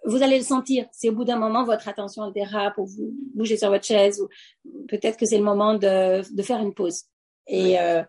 vous 0.05 0.23
allez 0.23 0.37
le 0.37 0.43
sentir. 0.43 0.85
Si 0.91 1.09
au 1.09 1.13
bout 1.13 1.25
d'un 1.25 1.37
moment, 1.37 1.63
votre 1.63 1.87
attention 1.87 2.29
dérape 2.31 2.77
ou 2.77 2.85
vous 2.85 3.13
bougez 3.35 3.57
sur 3.57 3.69
votre 3.69 3.85
chaise, 3.85 4.21
ou 4.21 4.85
peut-être 4.87 5.17
que 5.17 5.25
c'est 5.25 5.37
le 5.37 5.43
moment 5.43 5.73
de, 5.73 6.21
de, 6.35 6.43
faire 6.43 6.59
une 6.59 6.73
pause. 6.73 7.03
Et 7.47 7.79
euh, 7.79 8.03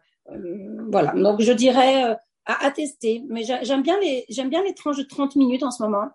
voilà. 0.90 1.12
Donc, 1.12 1.40
je 1.40 1.52
dirais 1.52 2.16
à, 2.44 2.66
à, 2.66 2.70
tester. 2.70 3.24
Mais 3.28 3.42
j'aime 3.44 3.82
bien 3.82 3.98
les 4.00 4.24
j'aime 4.28 4.50
bien 4.50 4.62
les 4.62 4.74
tranches 4.74 4.98
de 4.98 5.02
30 5.02 5.36
minutes 5.36 5.62
en 5.62 5.70
ce 5.70 5.82
moment. 5.82 6.08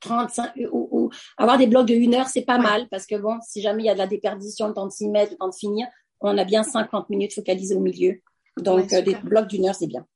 35 0.00 0.52
ou, 0.72 0.88
avoir 1.36 1.58
des 1.58 1.66
blocs 1.66 1.86
de 1.86 1.94
une 1.94 2.14
heure, 2.14 2.28
c'est 2.28 2.44
pas 2.44 2.58
mal 2.58 2.88
parce 2.90 3.06
que 3.06 3.16
bon, 3.16 3.38
si 3.46 3.62
jamais 3.62 3.82
il 3.82 3.86
y 3.86 3.90
a 3.90 3.94
de 3.94 3.98
la 3.98 4.06
déperdition, 4.06 4.68
le 4.68 4.74
temps 4.74 4.86
de 4.86 4.92
s'y 4.92 5.08
mettre, 5.08 5.32
le 5.32 5.38
temps 5.38 5.48
de 5.48 5.54
finir, 5.54 5.86
on 6.20 6.36
a 6.36 6.44
bien 6.44 6.62
50 6.62 7.08
minutes 7.10 7.34
focalisées 7.34 7.74
au 7.74 7.80
milieu. 7.80 8.20
Donc, 8.58 8.92
euh, 8.92 9.02
des 9.02 9.14
blocs 9.14 9.48
d'une 9.48 9.66
heure, 9.66 9.74
c'est 9.74 9.86
bien. 9.86 10.06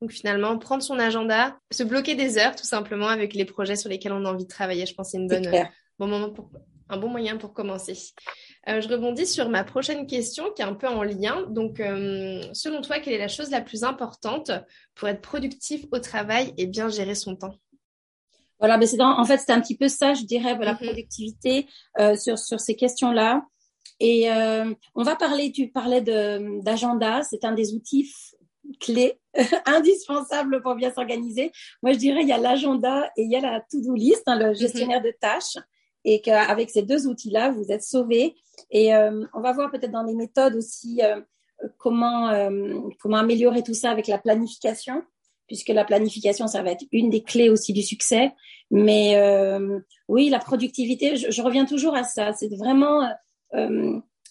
Donc 0.00 0.10
finalement, 0.10 0.58
prendre 0.58 0.82
son 0.82 0.98
agenda, 0.98 1.56
se 1.70 1.82
bloquer 1.82 2.14
des 2.14 2.36
heures 2.36 2.54
tout 2.54 2.64
simplement 2.64 3.08
avec 3.08 3.34
les 3.34 3.44
projets 3.44 3.76
sur 3.76 3.88
lesquels 3.88 4.12
on 4.12 4.24
a 4.26 4.30
envie 4.30 4.44
de 4.44 4.48
travailler. 4.48 4.84
Je 4.84 4.94
pense 4.94 5.08
que 5.08 5.10
c'est 5.12 5.18
une 5.18 5.28
bonne, 5.28 5.48
bon 5.98 6.06
moment 6.06 6.30
pour, 6.30 6.50
un 6.88 6.96
bon 6.98 7.08
moyen 7.08 7.36
pour 7.36 7.52
commencer. 7.52 7.96
Euh, 8.68 8.80
je 8.80 8.88
rebondis 8.88 9.26
sur 9.26 9.48
ma 9.48 9.64
prochaine 9.64 10.06
question 10.06 10.52
qui 10.54 10.62
est 10.62 10.66
un 10.66 10.74
peu 10.74 10.88
en 10.88 11.02
lien. 11.02 11.46
Donc, 11.48 11.80
euh, 11.80 12.42
selon 12.52 12.80
toi, 12.82 12.98
quelle 12.98 13.14
est 13.14 13.18
la 13.18 13.28
chose 13.28 13.50
la 13.50 13.60
plus 13.60 13.84
importante 13.84 14.50
pour 14.94 15.08
être 15.08 15.22
productif 15.22 15.86
au 15.92 15.98
travail 15.98 16.52
et 16.56 16.66
bien 16.66 16.88
gérer 16.88 17.14
son 17.14 17.36
temps? 17.36 17.54
Voilà, 18.58 18.78
mais 18.78 18.86
c'est 18.86 19.00
en 19.00 19.24
fait 19.24 19.38
c'est 19.38 19.52
un 19.52 19.60
petit 19.60 19.76
peu 19.76 19.88
ça, 19.88 20.14
je 20.14 20.22
dirais, 20.22 20.56
la 20.58 20.74
mm-hmm. 20.74 20.84
productivité 20.84 21.66
euh, 21.98 22.16
sur 22.16 22.38
sur 22.38 22.60
ces 22.60 22.74
questions-là. 22.74 23.44
Et 24.00 24.30
euh, 24.30 24.74
on 24.94 25.02
va 25.02 25.16
parler, 25.16 25.52
tu 25.52 25.68
parlais 25.68 26.02
d'agenda, 26.02 27.22
c'est 27.22 27.44
un 27.44 27.52
des 27.52 27.74
outils 27.74 28.10
clé 28.80 29.20
indispensable 29.66 30.62
pour 30.62 30.74
bien 30.74 30.92
s'organiser. 30.92 31.52
Moi, 31.82 31.92
je 31.92 31.98
dirais 31.98 32.22
il 32.22 32.28
y 32.28 32.32
a 32.32 32.38
l'agenda 32.38 33.10
et 33.16 33.22
il 33.22 33.30
y 33.30 33.36
a 33.36 33.40
la 33.40 33.60
to-do 33.60 33.94
list, 33.94 34.22
hein, 34.26 34.38
le 34.38 34.48
mhm. 34.48 34.54
gestionnaire 34.54 35.02
de 35.02 35.12
tâches, 35.20 35.56
et 36.04 36.20
qu'avec 36.20 36.70
ces 36.70 36.82
deux 36.82 37.06
outils-là, 37.06 37.50
vous 37.50 37.70
êtes 37.70 37.82
sauvés. 37.82 38.36
Et 38.70 38.94
euh, 38.94 39.24
on 39.34 39.40
va 39.40 39.52
voir 39.52 39.70
peut-être 39.70 39.90
dans 39.90 40.04
les 40.04 40.14
méthodes 40.14 40.54
aussi 40.54 41.00
euh, 41.02 41.20
comment 41.78 42.28
euh, 42.28 42.80
comment 43.00 43.18
améliorer 43.18 43.62
tout 43.62 43.74
ça 43.74 43.90
avec 43.90 44.06
la 44.06 44.18
planification, 44.18 45.02
puisque 45.46 45.68
la 45.68 45.84
planification, 45.84 46.46
ça 46.46 46.62
va 46.62 46.72
être 46.72 46.84
une 46.92 47.10
des 47.10 47.22
clés 47.22 47.50
aussi 47.50 47.72
du 47.72 47.82
succès. 47.82 48.32
Mais 48.70 49.16
euh, 49.16 49.78
oui, 50.08 50.28
la 50.28 50.38
productivité, 50.38 51.16
je, 51.16 51.30
je, 51.30 51.42
reviens 51.42 51.66
toujours 51.66 51.94
à 51.94 52.02
ça. 52.04 52.32
C'est 52.32 52.54
vraiment 52.56 53.08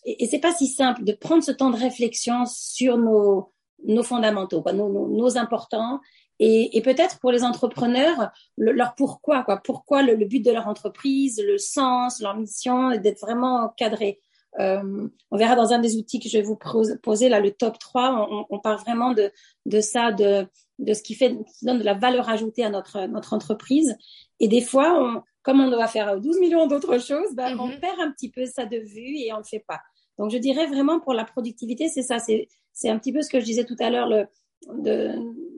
et, 0.06 0.24
et 0.24 0.28
c'est 0.28 0.40
pas 0.40 0.54
si 0.54 0.68
simple 0.68 1.04
de 1.04 1.12
prendre 1.12 1.44
ce 1.44 1.52
temps 1.52 1.70
de 1.70 1.78
réflexion 1.78 2.46
sur 2.46 2.98
nos 2.98 3.52
nos 3.84 4.04
fondamentaux, 4.04 4.62
quoi, 4.62 4.74
nos, 4.74 4.90
nos, 4.90 5.08
nos 5.08 5.38
importants. 5.38 6.00
Et, 6.40 6.76
et 6.78 6.82
peut-être 6.82 7.20
pour 7.20 7.32
les 7.32 7.44
entrepreneurs, 7.44 8.32
leur 8.58 8.96
pourquoi, 8.96 9.44
quoi, 9.44 9.58
pourquoi 9.58 10.02
le, 10.02 10.16
le, 10.16 10.26
but 10.26 10.44
de 10.44 10.52
leur 10.52 10.68
entreprise, 10.68 11.42
le 11.46 11.58
sens, 11.58 12.20
leur 12.20 12.36
mission, 12.36 12.96
d'être 12.98 13.20
vraiment 13.20 13.70
cadré. 13.78 14.20
Euh, 14.60 15.08
on 15.32 15.38
verra 15.38 15.56
dans 15.56 15.74
un 15.74 15.80
des 15.80 15.98
outils 15.98 16.20
que 16.20 16.30
je 16.30 16.38
vais 16.38 16.44
vous 16.44 16.58
poser 17.04 17.30
là, 17.30 17.40
le 17.40 17.52
top 17.52 17.78
3, 17.78 18.28
on, 18.30 18.46
on 18.50 18.60
parle 18.60 18.80
vraiment 18.80 19.12
de, 19.12 19.32
de 19.66 19.82
ça, 19.82 20.12
de, 20.12 20.48
de 20.80 20.94
ce 20.94 21.04
qui 21.04 21.16
fait, 21.16 21.36
qui 21.58 21.66
donne 21.66 21.80
de 21.80 21.84
la 21.84 21.94
valeur 21.94 22.30
ajoutée 22.30 22.64
à 22.64 22.70
notre, 22.70 23.06
notre 23.08 23.34
entreprise. 23.34 23.96
Et 24.40 24.48
des 24.48 24.62
fois, 24.62 24.98
on, 25.00 25.22
comme 25.44 25.60
on 25.60 25.70
doit 25.70 25.88
faire 25.88 26.20
12 26.20 26.40
millions 26.40 26.68
d'autres 26.68 27.00
choses, 27.00 27.36
ben, 27.36 27.58
on 27.60 27.68
mm-hmm. 27.68 27.80
perd 27.80 28.00
un 28.00 28.12
petit 28.12 28.32
peu 28.32 28.46
ça 28.46 28.66
de 28.66 28.78
vue 28.78 29.18
et 29.18 29.34
on 29.34 29.38
le 29.38 29.44
fait 29.44 29.64
pas. 29.68 29.80
Donc, 30.18 30.32
je 30.32 30.38
dirais 30.38 30.68
vraiment 30.68 31.00
pour 31.00 31.14
la 31.14 31.26
productivité, 31.26 31.90
c'est 31.90 32.04
ça, 32.04 32.20
c'est 32.20 32.48
c'est 32.72 32.90
un 32.90 33.00
petit 33.00 33.14
peu 33.14 33.22
ce 33.22 33.30
que 33.30 33.40
je 33.40 33.46
disais 33.46 33.64
tout 33.64 33.76
à 33.80 33.90
l'heure, 33.90 34.08
le 34.08 34.28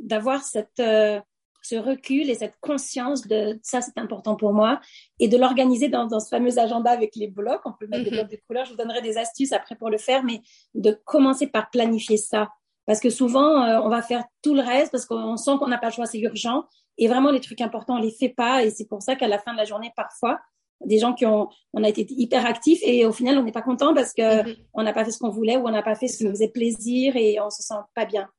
d'avoir 0.04 0.44
cette 0.44 0.80
euh, 0.80 1.20
ce 1.67 1.75
recul 1.75 2.29
et 2.29 2.36
cette 2.36 2.55
conscience 2.62 3.27
de 3.27 3.59
ça, 3.62 3.81
c'est 3.81 3.97
important 3.97 4.36
pour 4.36 4.53
moi, 4.53 4.79
et 5.19 5.27
de 5.27 5.38
l'organiser 5.38 5.89
dans, 5.89 6.05
dans, 6.07 6.19
ce 6.19 6.29
fameux 6.29 6.57
agenda 6.59 6.91
avec 6.91 7.15
les 7.15 7.27
blocs. 7.27 7.62
On 7.65 7.74
peut 7.74 7.88
mettre 7.88 8.05
des 8.05 8.12
mhm. 8.12 8.17
blocs 8.17 8.31
de 8.31 8.39
couleurs. 8.47 8.65
Je 8.65 8.71
vous 8.71 8.77
donnerai 8.77 9.01
des 9.01 9.17
astuces 9.17 9.51
après 9.51 9.75
pour 9.75 9.89
le 9.89 9.97
faire, 9.97 10.24
mais 10.24 10.41
de 10.75 10.91
commencer 11.05 11.47
par 11.47 11.69
planifier 11.69 12.17
ça. 12.17 12.50
Parce 12.86 13.00
que 13.00 13.09
souvent, 13.09 13.63
euh, 13.63 13.81
on 13.81 13.89
va 13.89 14.01
faire 14.01 14.24
tout 14.41 14.55
le 14.55 14.62
reste 14.62 14.91
parce 14.91 15.05
qu'on 15.05 15.36
sent 15.36 15.51
qu'on 15.59 15.67
n'a 15.67 15.77
pas 15.77 15.88
le 15.88 15.93
choix, 15.93 16.05
c'est 16.05 16.19
urgent. 16.19 16.63
Et 16.97 17.07
vraiment, 17.07 17.31
les 17.31 17.41
trucs 17.41 17.62
importants, 17.62 17.97
on 17.97 18.01
les 18.01 18.12
fait 18.12 18.29
pas. 18.29 18.63
Et 18.63 18.69
c'est 18.69 18.88
pour 18.88 19.01
ça 19.01 19.15
qu'à 19.15 19.27
la 19.27 19.39
fin 19.39 19.51
de 19.51 19.57
la 19.57 19.65
journée, 19.65 19.91
parfois, 19.95 20.39
des 20.86 21.00
gens 21.00 21.13
qui 21.13 21.25
ont, 21.25 21.50
on 21.74 21.83
a 21.83 21.89
été 21.89 22.05
hyper 22.09 22.45
actifs 22.45 22.79
et 22.83 23.05
au 23.05 23.12
final, 23.12 23.38
on 23.38 23.43
n'est 23.43 23.51
pas 23.51 23.62
content 23.62 23.93
parce 23.93 24.13
que 24.13 24.47
mhm. 24.47 24.55
on 24.74 24.83
n'a 24.83 24.93
pas 24.93 25.03
fait 25.03 25.12
ce 25.12 25.19
qu'on 25.19 25.29
voulait 25.29 25.57
ou 25.57 25.67
on 25.67 25.71
n'a 25.71 25.83
pas 25.83 25.95
fait 25.95 26.07
ce 26.07 26.19
qui 26.19 26.25
nous 26.25 26.31
faisait 26.31 26.50
plaisir 26.50 27.15
et 27.15 27.39
on 27.41 27.50
se 27.50 27.62
sent 27.62 27.75
pas 27.93 28.05
bien. 28.05 28.29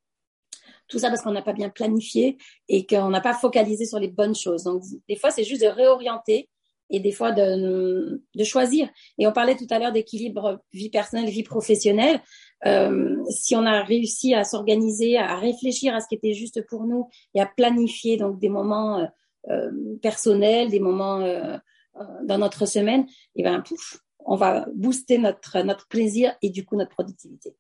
Tout 0.88 0.99
ça 0.99 1.09
parce 1.09 1.23
qu'on 1.23 1.33
n'a 1.33 1.42
pas 1.42 1.52
bien 1.52 1.68
planifié 1.68 2.38
et 2.68 2.87
qu'on 2.87 3.11
n'a 3.11 3.21
pas 3.21 3.35
focalisé 3.35 3.85
sur 3.85 3.99
les 3.99 4.09
bonnes 4.09 4.35
choses. 4.35 4.64
Donc, 4.64 4.83
des 5.09 5.16
fois, 5.16 5.30
c'est 5.30 5.45
juste 5.45 5.62
de 5.62 5.68
réorienter 5.68 6.49
et 6.90 7.00
des 7.00 7.12
fois 7.12 7.33
de, 7.33 8.23
de 8.35 8.45
choisir. 8.45 8.88
Et 9.18 9.26
on 9.26 9.33
parlait 9.33 9.57
tout 9.57 9.66
à 9.71 9.78
l'heure 9.78 9.92
d'équilibre 9.92 10.61
vie 10.73 10.90
personnelle, 10.90 11.28
vie 11.28 11.42
professionnelle. 11.42 12.21
Euh, 12.66 13.16
si 13.28 13.54
on 13.54 13.66
a 13.66 13.83
réussi 13.83 14.35
à 14.35 14.45
s'organiser, 14.45 15.18
à 15.18 15.37
réfléchir 15.37 15.95
à 15.95 16.00
ce 16.00 16.09
qui 16.09 16.14
était 16.14 16.35
juste 16.35 16.66
pour 16.66 16.85
nous 16.85 17.09
et 17.35 17.40
à 17.40 17.47
planifier 17.47 18.16
donc 18.16 18.38
des 18.40 18.49
moments 18.49 18.99
euh, 18.99 19.07
euh 19.50 19.71
personnels, 20.02 20.71
des 20.71 20.80
moments 20.80 21.21
euh, 21.21 21.57
euh, 22.00 22.04
dans 22.25 22.38
notre 22.38 22.66
semaine, 22.66 23.07
et 23.37 23.42
ben 23.42 23.61
pouf, 23.61 23.99
on 24.21 24.37
va 24.37 24.66
booster 24.75 25.18
notre 25.18 25.62
notre 25.62 25.88
plaisir 25.88 26.35
et 26.42 26.50
du 26.50 26.64
coup 26.64 26.76
notre 26.76 26.90
productivité. 26.90 27.54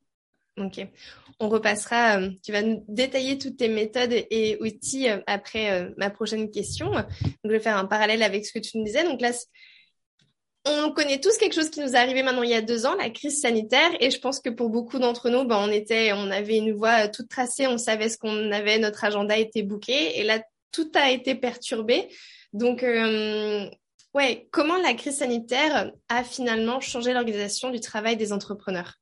Ok. 0.58 0.86
On 1.40 1.48
repassera, 1.48 2.18
euh, 2.18 2.30
tu 2.42 2.52
vas 2.52 2.62
nous 2.62 2.84
détailler 2.88 3.38
toutes 3.38 3.58
tes 3.58 3.68
méthodes 3.68 4.12
et 4.12 4.58
outils 4.60 5.08
euh, 5.08 5.18
après 5.26 5.70
euh, 5.70 5.90
ma 5.96 6.10
prochaine 6.10 6.50
question. 6.50 6.90
Donc, 6.90 7.06
je 7.44 7.50
vais 7.50 7.60
faire 7.60 7.76
un 7.76 7.84
parallèle 7.84 8.22
avec 8.22 8.44
ce 8.44 8.52
que 8.52 8.58
tu 8.58 8.76
nous 8.78 8.84
disais. 8.84 9.04
Donc 9.04 9.20
là, 9.20 9.30
on 10.64 10.90
connaît 10.90 11.20
tous 11.20 11.36
quelque 11.38 11.54
chose 11.54 11.70
qui 11.70 11.80
nous 11.80 11.92
est 11.92 11.98
arrivé 11.98 12.22
maintenant 12.22 12.42
il 12.42 12.50
y 12.50 12.54
a 12.54 12.60
deux 12.60 12.86
ans, 12.86 12.94
la 12.96 13.10
crise 13.10 13.40
sanitaire. 13.40 13.90
Et 14.00 14.10
je 14.10 14.18
pense 14.18 14.40
que 14.40 14.50
pour 14.50 14.68
beaucoup 14.68 14.98
d'entre 14.98 15.30
nous, 15.30 15.44
ben, 15.44 15.58
on 15.58 15.70
était, 15.70 16.12
on 16.12 16.30
avait 16.30 16.56
une 16.56 16.72
voie 16.72 17.06
toute 17.08 17.28
tracée, 17.28 17.68
on 17.68 17.78
savait 17.78 18.08
ce 18.08 18.18
qu'on 18.18 18.50
avait, 18.50 18.78
notre 18.78 19.04
agenda 19.04 19.36
était 19.38 19.62
booké. 19.62 20.18
Et 20.18 20.24
là, 20.24 20.42
tout 20.72 20.90
a 20.94 21.10
été 21.10 21.36
perturbé. 21.36 22.08
Donc, 22.52 22.82
ouais, 24.14 24.48
comment 24.50 24.76
la 24.76 24.94
crise 24.94 25.18
sanitaire 25.18 25.92
a 26.08 26.24
finalement 26.24 26.80
changé 26.80 27.12
l'organisation 27.12 27.70
du 27.70 27.80
travail 27.80 28.16
des 28.16 28.32
entrepreneurs? 28.32 28.98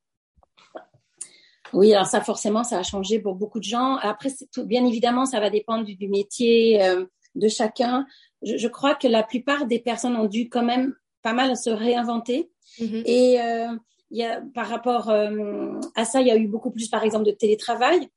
Oui, 1.77 1.93
alors 1.95 2.07
ça 2.07 2.21
forcément, 2.21 2.65
ça 2.65 2.79
a 2.79 2.83
changé 2.83 3.19
pour 3.19 3.35
beaucoup 3.35 3.59
de 3.59 3.65
gens. 3.65 3.97
Après, 3.97 4.31
tout, 4.53 4.65
bien 4.65 4.85
évidemment, 4.87 5.27
ça 5.27 5.41
va 5.41 5.51
dépendre 5.51 5.85
du, 5.85 5.95
du 5.95 6.09
métier 6.09 6.83
euh, 6.83 7.05
de 7.35 7.49
chacun. 7.49 8.07
Je, 8.43 8.57
je, 8.57 8.69
crois 8.69 8.95
que 8.95 9.07
la 9.07 9.23
plupart 9.23 9.67
des 9.67 9.79
personnes 9.79 10.17
ont 10.17 10.27
dû 10.27 10.49
quand 10.49 10.65
même 10.65 10.95
pas 11.23 11.33
mal 11.33 11.57
se 11.57 11.71
réinventer. 11.71 12.51
Mm-hmm. 12.79 13.03
Et 13.05 13.41
euh, 13.41 13.77
y 14.11 14.23
a, 14.23 14.41
par 14.55 14.69
rapport 14.69 15.11
euh, 15.11 15.73
à 15.95 16.05
ça, 16.05 16.21
il 16.21 16.29
y 16.29 16.31
a 16.31 16.37
eu 16.37 16.47
beaucoup 16.47 16.71
plus, 16.71 16.89
par 16.89 17.05
exemple, 17.05 17.25
de 17.25 17.33
télétravail. 17.33 18.09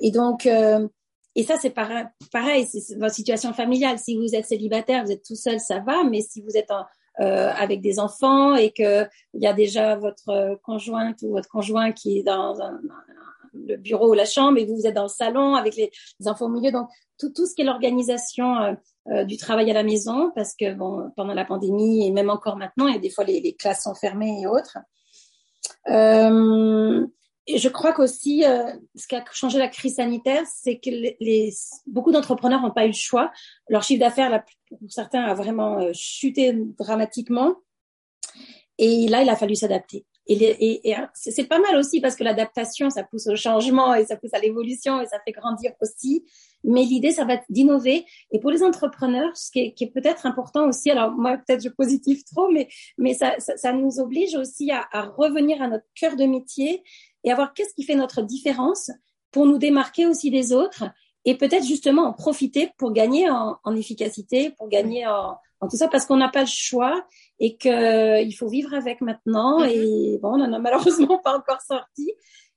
Et 0.00 0.10
donc, 0.10 0.46
euh, 0.46 0.88
et 1.34 1.42
ça, 1.42 1.56
c'est 1.60 1.70
pareil, 1.70 2.06
pareil 2.32 2.66
c'est 2.66 2.96
votre 2.96 3.14
situation 3.14 3.52
familiale. 3.52 3.98
Si 3.98 4.16
vous 4.16 4.34
êtes 4.34 4.46
célibataire, 4.46 5.04
vous 5.04 5.12
êtes 5.12 5.24
tout 5.24 5.34
seul, 5.34 5.60
ça 5.60 5.80
va. 5.80 6.04
Mais 6.04 6.20
si 6.20 6.40
vous 6.40 6.56
êtes 6.56 6.70
en, 6.70 6.84
euh, 7.20 7.50
avec 7.56 7.80
des 7.80 7.98
enfants 7.98 8.54
et 8.54 8.70
que 8.72 9.04
il 9.34 9.42
y 9.42 9.46
a 9.46 9.52
déjà 9.52 9.96
votre 9.96 10.58
conjointe 10.62 11.22
ou 11.22 11.30
votre 11.30 11.48
conjoint 11.48 11.92
qui 11.92 12.18
est 12.18 12.22
dans 12.22 12.54
le 13.54 13.76
bureau 13.76 14.10
ou 14.10 14.14
la 14.14 14.24
chambre 14.24 14.58
et 14.58 14.64
vous, 14.64 14.76
vous 14.76 14.86
êtes 14.86 14.94
dans 14.94 15.04
le 15.04 15.08
salon 15.08 15.54
avec 15.54 15.76
les, 15.76 15.90
les 16.20 16.28
enfants 16.28 16.46
au 16.46 16.48
milieu. 16.48 16.72
Donc 16.72 16.88
tout, 17.18 17.30
tout 17.30 17.46
ce 17.46 17.54
qui 17.54 17.62
est 17.62 17.64
l'organisation 17.64 18.58
euh, 18.58 18.72
euh, 19.08 19.24
du 19.24 19.36
travail 19.36 19.70
à 19.70 19.74
la 19.74 19.82
maison, 19.82 20.32
parce 20.34 20.54
que 20.54 20.74
bon, 20.74 21.10
pendant 21.16 21.34
la 21.34 21.44
pandémie 21.44 22.06
et 22.06 22.10
même 22.10 22.30
encore 22.30 22.56
maintenant, 22.56 22.86
il 22.88 22.94
y 22.94 22.96
a 22.96 23.00
des 23.00 23.10
fois 23.10 23.24
les, 23.24 23.40
les 23.40 23.54
classes 23.54 23.84
sont 23.84 23.94
fermées 23.94 24.40
et 24.42 24.46
autres. 24.46 24.78
Euh, 25.88 27.06
et 27.46 27.58
je 27.58 27.68
crois 27.68 27.92
qu'aussi, 27.92 28.44
euh, 28.44 28.72
ce 28.94 29.06
qui 29.06 29.16
a 29.16 29.24
changé 29.32 29.58
la 29.58 29.68
crise 29.68 29.96
sanitaire, 29.96 30.44
c'est 30.46 30.78
que 30.78 30.88
les, 30.88 31.52
beaucoup 31.86 32.10
d'entrepreneurs 32.10 32.62
n'ont 32.62 32.70
pas 32.70 32.84
eu 32.84 32.88
le 32.88 32.94
choix. 32.94 33.30
Leur 33.68 33.82
chiffre 33.82 34.00
d'affaires, 34.00 34.42
pour 34.68 34.78
certains, 34.90 35.22
a 35.22 35.34
vraiment 35.34 35.78
euh, 35.78 35.90
chuté 35.92 36.54
dramatiquement. 36.78 37.56
Et 38.78 39.08
là, 39.08 39.22
il 39.22 39.28
a 39.28 39.36
fallu 39.36 39.54
s'adapter. 39.54 40.06
Et, 40.26 40.36
et, 40.36 40.90
et 40.90 40.96
c'est 41.12 41.44
pas 41.44 41.58
mal 41.58 41.76
aussi 41.76 42.00
parce 42.00 42.16
que 42.16 42.24
l'adaptation, 42.24 42.88
ça 42.88 43.02
pousse 43.02 43.26
au 43.26 43.36
changement 43.36 43.94
et 43.94 44.06
ça 44.06 44.16
pousse 44.16 44.32
à 44.32 44.38
l'évolution 44.38 45.02
et 45.02 45.06
ça 45.06 45.18
fait 45.22 45.32
grandir 45.32 45.72
aussi. 45.82 46.24
Mais 46.64 46.84
l'idée, 46.84 47.10
ça 47.10 47.26
va 47.26 47.34
être 47.34 47.44
d'innover. 47.50 48.06
Et 48.32 48.40
pour 48.40 48.50
les 48.50 48.62
entrepreneurs, 48.62 49.36
ce 49.36 49.50
qui 49.50 49.58
est, 49.60 49.82
est 49.82 49.92
peut-être 49.92 50.24
important 50.24 50.66
aussi, 50.66 50.90
alors 50.90 51.10
moi 51.10 51.36
peut-être 51.36 51.62
je 51.62 51.68
positive 51.68 52.24
trop, 52.24 52.48
mais 52.50 52.68
mais 52.96 53.12
ça, 53.12 53.34
ça, 53.38 53.58
ça 53.58 53.74
nous 53.74 54.00
oblige 54.00 54.34
aussi 54.34 54.70
à, 54.70 54.88
à 54.92 55.02
revenir 55.02 55.60
à 55.60 55.68
notre 55.68 55.84
cœur 55.94 56.16
de 56.16 56.24
métier 56.24 56.82
et 57.24 57.32
à 57.32 57.34
voir 57.34 57.52
qu'est-ce 57.54 57.74
qui 57.74 57.82
fait 57.82 57.94
notre 57.94 58.22
différence 58.22 58.90
pour 59.30 59.46
nous 59.46 59.58
démarquer 59.58 60.06
aussi 60.06 60.30
des 60.30 60.52
autres 60.52 60.84
et 61.24 61.36
peut-être 61.36 61.64
justement 61.64 62.02
en 62.02 62.12
profiter 62.12 62.70
pour 62.76 62.92
gagner 62.92 63.30
en, 63.30 63.56
en 63.64 63.76
efficacité, 63.76 64.50
pour 64.50 64.68
gagner 64.68 65.06
en, 65.06 65.38
en, 65.60 65.68
tout 65.68 65.76
ça, 65.76 65.88
parce 65.88 66.04
qu'on 66.06 66.16
n'a 66.16 66.28
pas 66.28 66.42
le 66.42 66.46
choix 66.46 67.06
et 67.40 67.56
que 67.56 68.22
il 68.22 68.32
faut 68.32 68.48
vivre 68.48 68.74
avec 68.74 69.00
maintenant. 69.00 69.60
Mm-hmm. 69.60 69.70
Et 69.70 70.18
bon, 70.22 70.34
on 70.34 70.38
n'en 70.38 70.52
a 70.52 70.58
malheureusement 70.58 71.18
pas 71.24 71.36
encore 71.36 71.62
sorti. 71.62 72.12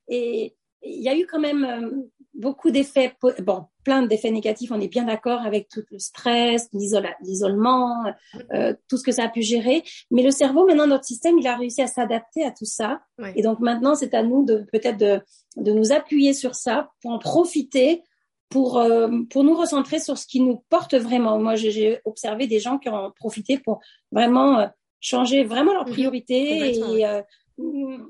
Et 0.10 0.56
il 0.84 1.02
y 1.02 1.10
a 1.10 1.18
eu 1.18 1.26
quand 1.26 1.40
même 1.40 1.64
euh, 1.64 1.90
beaucoup 2.38 2.72
d'effets, 2.72 3.14
bon, 3.40 3.66
plein 3.84 4.04
d'effets 4.04 4.32
négatifs, 4.32 4.72
on 4.72 4.80
est 4.80 4.88
bien 4.88 5.04
d'accord 5.04 5.42
avec 5.42 5.68
tout 5.70 5.82
le 5.92 6.00
stress, 6.00 6.70
l'isolement, 6.72 8.06
euh, 8.54 8.74
tout 8.88 8.98
ce 8.98 9.04
que 9.04 9.12
ça 9.12 9.24
a 9.24 9.30
pu 9.30 9.42
gérer. 9.42 9.84
Mais 10.12 10.22
le 10.22 10.32
cerveau, 10.32 10.66
maintenant, 10.66 10.88
notre 10.88 11.06
système, 11.06 11.38
il 11.40 11.48
a 11.48 11.56
réussi 11.56 11.82
à 11.82 11.88
s'adapter 11.88 12.44
à 12.44 12.52
tout 12.52 12.66
ça. 12.66 13.02
Et 13.36 13.42
donc 13.42 13.60
maintenant, 13.60 13.96
c'est 13.96 14.14
à 14.14 14.24
nous 14.24 14.46
de 14.46 14.66
peut-être 14.72 14.98
de, 14.98 15.20
de 15.58 15.72
nous 15.72 15.92
appuyer 15.92 16.34
sur 16.34 16.56
ça 16.56 16.92
pour 17.02 17.12
en 17.12 17.20
profiter, 17.20 18.04
pour, 18.50 18.78
euh, 18.78 19.10
pour 19.30 19.44
nous 19.44 19.56
recentrer 19.56 20.00
sur 20.00 20.18
ce 20.18 20.28
qui 20.28 20.40
nous 20.40 20.64
porte 20.70 20.96
vraiment. 20.96 21.40
Moi, 21.40 21.56
j'ai 21.56 22.00
observé 22.06 22.48
des 22.48 22.60
gens 22.60 22.78
qui 22.78 22.90
ont 22.90 23.12
profité 23.16 23.58
pour 23.58 23.80
vraiment 24.12 24.60
euh, 24.60 24.68
changer 25.00 25.44
vraiment 25.44 25.74
leurs 25.74 25.88
mhm. 25.88 25.94
priorités 25.94 26.78
et, 26.78 27.04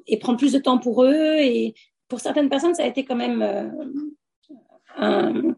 et 0.07 0.19
prendre 0.19 0.37
plus 0.37 0.51
de 0.51 0.59
temps 0.59 0.77
pour 0.77 1.03
eux 1.03 1.35
et 1.39 1.73
pour 2.07 2.19
certaines 2.19 2.49
personnes, 2.49 2.75
ça 2.75 2.83
a 2.83 2.87
été 2.87 3.05
quand 3.05 3.15
même 3.15 3.41
euh, 3.41 3.69
un, 4.97 5.55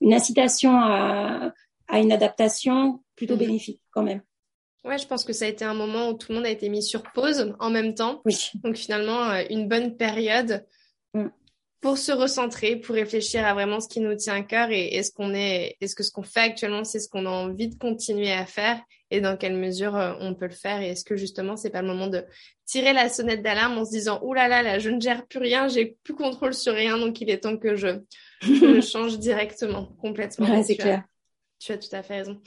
une 0.00 0.14
incitation 0.14 0.72
à, 0.76 1.52
à, 1.88 1.98
une 1.98 2.12
adaptation 2.12 3.02
plutôt 3.16 3.34
mhm. 3.34 3.40
bénéfique 3.40 3.82
quand 3.90 4.02
même. 4.02 4.22
Ouais, 4.84 4.98
je 4.98 5.06
pense 5.06 5.24
que 5.24 5.32
ça 5.32 5.44
a 5.44 5.48
été 5.48 5.64
un 5.64 5.74
moment 5.74 6.08
où 6.08 6.14
tout 6.14 6.30
le 6.30 6.36
monde 6.36 6.46
a 6.46 6.50
été 6.50 6.68
mis 6.70 6.82
sur 6.82 7.02
pause 7.12 7.54
en 7.58 7.70
même 7.70 7.94
temps. 7.94 8.22
Oui. 8.24 8.50
Donc 8.54 8.76
finalement, 8.76 9.28
euh, 9.30 9.42
une 9.50 9.68
bonne 9.68 9.96
période 9.96 10.66
mm. 11.12 11.26
pour 11.82 11.98
se 11.98 12.12
recentrer, 12.12 12.76
pour 12.76 12.94
réfléchir 12.94 13.44
à 13.44 13.52
vraiment 13.52 13.80
ce 13.80 13.88
qui 13.88 14.00
nous 14.00 14.14
tient 14.14 14.36
à 14.36 14.42
cœur 14.42 14.70
et 14.70 14.94
est-ce 14.94 15.12
qu'on 15.12 15.34
est, 15.34 15.76
est-ce 15.82 15.94
que 15.94 16.02
ce 16.02 16.10
qu'on 16.10 16.22
fait 16.22 16.40
actuellement, 16.40 16.84
c'est 16.84 17.00
ce 17.00 17.10
qu'on 17.10 17.26
a 17.26 17.30
envie 17.30 17.68
de 17.68 17.74
continuer 17.74 18.32
à 18.32 18.46
faire 18.46 18.80
et 19.10 19.20
dans 19.20 19.36
quelle 19.36 19.56
mesure 19.56 19.96
euh, 19.96 20.14
on 20.20 20.34
peut 20.34 20.46
le 20.46 20.54
faire? 20.54 20.80
Et 20.80 20.90
est-ce 20.90 21.04
que 21.04 21.16
justement 21.16 21.56
c'est 21.56 21.70
pas 21.70 21.82
le 21.82 21.88
moment 21.88 22.06
de 22.06 22.24
tirer 22.66 22.92
la 22.92 23.08
sonnette 23.08 23.42
d'alarme 23.42 23.78
en 23.78 23.84
se 23.84 23.90
disant 23.90 24.20
ouh 24.22 24.34
là 24.34 24.48
là 24.48 24.62
là 24.62 24.78
je 24.78 24.90
ne 24.90 25.00
gère 25.00 25.26
plus 25.26 25.40
rien 25.40 25.66
j'ai 25.66 25.96
plus 26.04 26.14
contrôle 26.14 26.54
sur 26.54 26.72
rien 26.72 26.96
donc 26.98 27.20
il 27.20 27.28
est 27.28 27.38
temps 27.38 27.56
que 27.56 27.74
je, 27.74 28.00
je 28.40 28.80
change 28.92 29.18
directement 29.18 29.86
complètement 30.00 30.48
ouais, 30.48 30.62
c'est 30.62 30.76
clair 30.76 31.02
tu 31.58 31.72
as 31.72 31.78
tout 31.78 31.88
à 31.92 32.02
fait 32.02 32.18
raison 32.18 32.40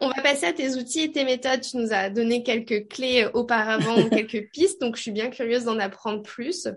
on 0.00 0.08
va 0.08 0.22
passer 0.22 0.46
à 0.46 0.52
tes 0.52 0.76
outils 0.76 1.00
et 1.00 1.12
tes 1.12 1.24
méthodes. 1.24 1.60
Tu 1.60 1.76
nous 1.76 1.92
as 1.92 2.10
donné 2.10 2.42
quelques 2.42 2.88
clés 2.88 3.26
auparavant, 3.34 4.08
quelques 4.10 4.50
pistes, 4.52 4.80
donc 4.80 4.96
je 4.96 5.02
suis 5.02 5.10
bien 5.10 5.30
curieuse 5.30 5.64
d'en 5.64 5.78
apprendre 5.78 6.22
plus. 6.22 6.68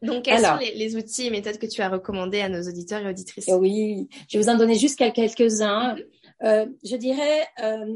Donc, 0.00 0.24
quels 0.24 0.40
sont 0.40 0.56
les, 0.56 0.74
les, 0.74 0.96
outils 0.96 1.26
et 1.26 1.30
méthodes 1.30 1.58
que 1.58 1.66
tu 1.66 1.82
as 1.82 1.88
recommandés 1.88 2.40
à 2.40 2.48
nos 2.48 2.62
auditeurs 2.62 3.00
et 3.00 3.08
auditrices? 3.08 3.48
Oui, 3.48 4.08
je 4.28 4.38
vais 4.38 4.44
vous 4.44 4.50
en 4.50 4.56
donner 4.56 4.74
juste 4.74 4.98
quelques-uns. 4.98 5.94
Mm-hmm. 5.94 6.04
Euh, 6.44 6.66
je 6.84 6.96
dirais, 6.96 7.46
euh, 7.62 7.86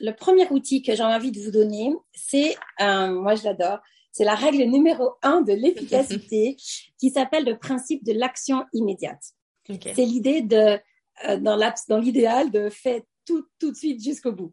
le 0.00 0.12
premier 0.12 0.48
outil 0.50 0.82
que 0.82 0.94
j'ai 0.94 1.02
envie 1.02 1.30
de 1.30 1.40
vous 1.40 1.50
donner, 1.50 1.92
c'est, 2.14 2.56
moi 2.80 3.34
je 3.34 3.44
l'adore, 3.44 3.80
c'est 4.12 4.24
la 4.24 4.34
règle 4.34 4.64
numéro 4.64 5.12
un 5.22 5.40
de 5.40 5.52
l'efficacité 5.52 6.56
qui 6.98 7.10
s'appelle 7.10 7.44
le 7.44 7.58
principe 7.58 8.04
de 8.04 8.12
l'action 8.12 8.64
immédiate. 8.72 9.22
C'est 9.66 10.04
l'idée 10.04 10.42
de, 10.42 10.78
euh, 11.28 11.36
dans 11.38 11.98
l'idéal, 11.98 12.50
de 12.50 12.68
faire 12.68 13.00
tout, 13.26 13.46
tout 13.58 13.70
de 13.70 13.76
suite 13.76 14.02
jusqu'au 14.02 14.32
bout. 14.32 14.52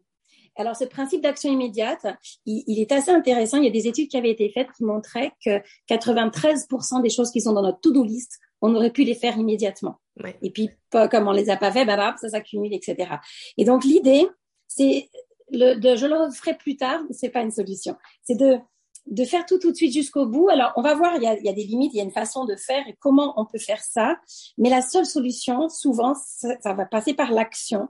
Alors, 0.56 0.76
ce 0.76 0.84
principe 0.84 1.22
d'action 1.22 1.50
immédiate, 1.50 2.06
il, 2.44 2.64
il, 2.66 2.80
est 2.80 2.92
assez 2.92 3.10
intéressant. 3.10 3.58
Il 3.58 3.64
y 3.64 3.68
a 3.68 3.72
des 3.72 3.86
études 3.86 4.08
qui 4.08 4.16
avaient 4.16 4.30
été 4.30 4.50
faites 4.50 4.68
qui 4.76 4.84
montraient 4.84 5.32
que 5.44 5.62
93% 5.88 7.02
des 7.02 7.10
choses 7.10 7.30
qui 7.30 7.40
sont 7.40 7.52
dans 7.52 7.62
notre 7.62 7.80
to-do 7.80 8.04
list 8.04 8.38
on 8.62 8.74
aurait 8.74 8.90
pu 8.90 9.04
les 9.04 9.14
faire 9.14 9.36
immédiatement. 9.36 9.96
Ouais. 10.22 10.36
Et 10.42 10.50
puis, 10.50 10.70
pas, 10.90 11.08
comme 11.08 11.28
on 11.28 11.32
les 11.32 11.50
a 11.50 11.56
pas 11.56 11.72
fait, 11.72 11.84
bah, 11.84 11.96
bah, 11.96 12.14
ça 12.20 12.28
s'accumule, 12.28 12.74
etc. 12.74 13.14
Et 13.56 13.64
donc, 13.64 13.84
l'idée, 13.84 14.26
c'est 14.66 15.08
le, 15.50 15.74
de, 15.76 15.96
je 15.96 16.06
le 16.06 16.30
ferai 16.30 16.56
plus 16.56 16.76
tard, 16.76 17.00
c'est 17.10 17.30
pas 17.30 17.40
une 17.40 17.50
solution. 17.50 17.96
C'est 18.22 18.36
de, 18.36 18.58
de 19.06 19.24
faire 19.24 19.46
tout 19.46 19.58
tout 19.58 19.70
de 19.70 19.76
suite 19.76 19.92
jusqu'au 19.92 20.26
bout. 20.26 20.48
Alors, 20.50 20.72
on 20.76 20.82
va 20.82 20.94
voir, 20.94 21.16
il 21.16 21.22
y, 21.22 21.26
a, 21.26 21.38
il 21.38 21.44
y 21.44 21.48
a, 21.48 21.52
des 21.52 21.64
limites, 21.64 21.92
il 21.94 21.98
y 21.98 22.00
a 22.00 22.04
une 22.04 22.12
façon 22.12 22.44
de 22.44 22.54
faire 22.54 22.86
et 22.86 22.96
comment 23.00 23.34
on 23.40 23.46
peut 23.46 23.58
faire 23.58 23.82
ça. 23.82 24.18
Mais 24.58 24.70
la 24.70 24.82
seule 24.82 25.06
solution, 25.06 25.68
souvent, 25.68 26.14
ça, 26.14 26.54
ça 26.60 26.74
va 26.74 26.84
passer 26.84 27.14
par 27.14 27.32
l'action. 27.32 27.88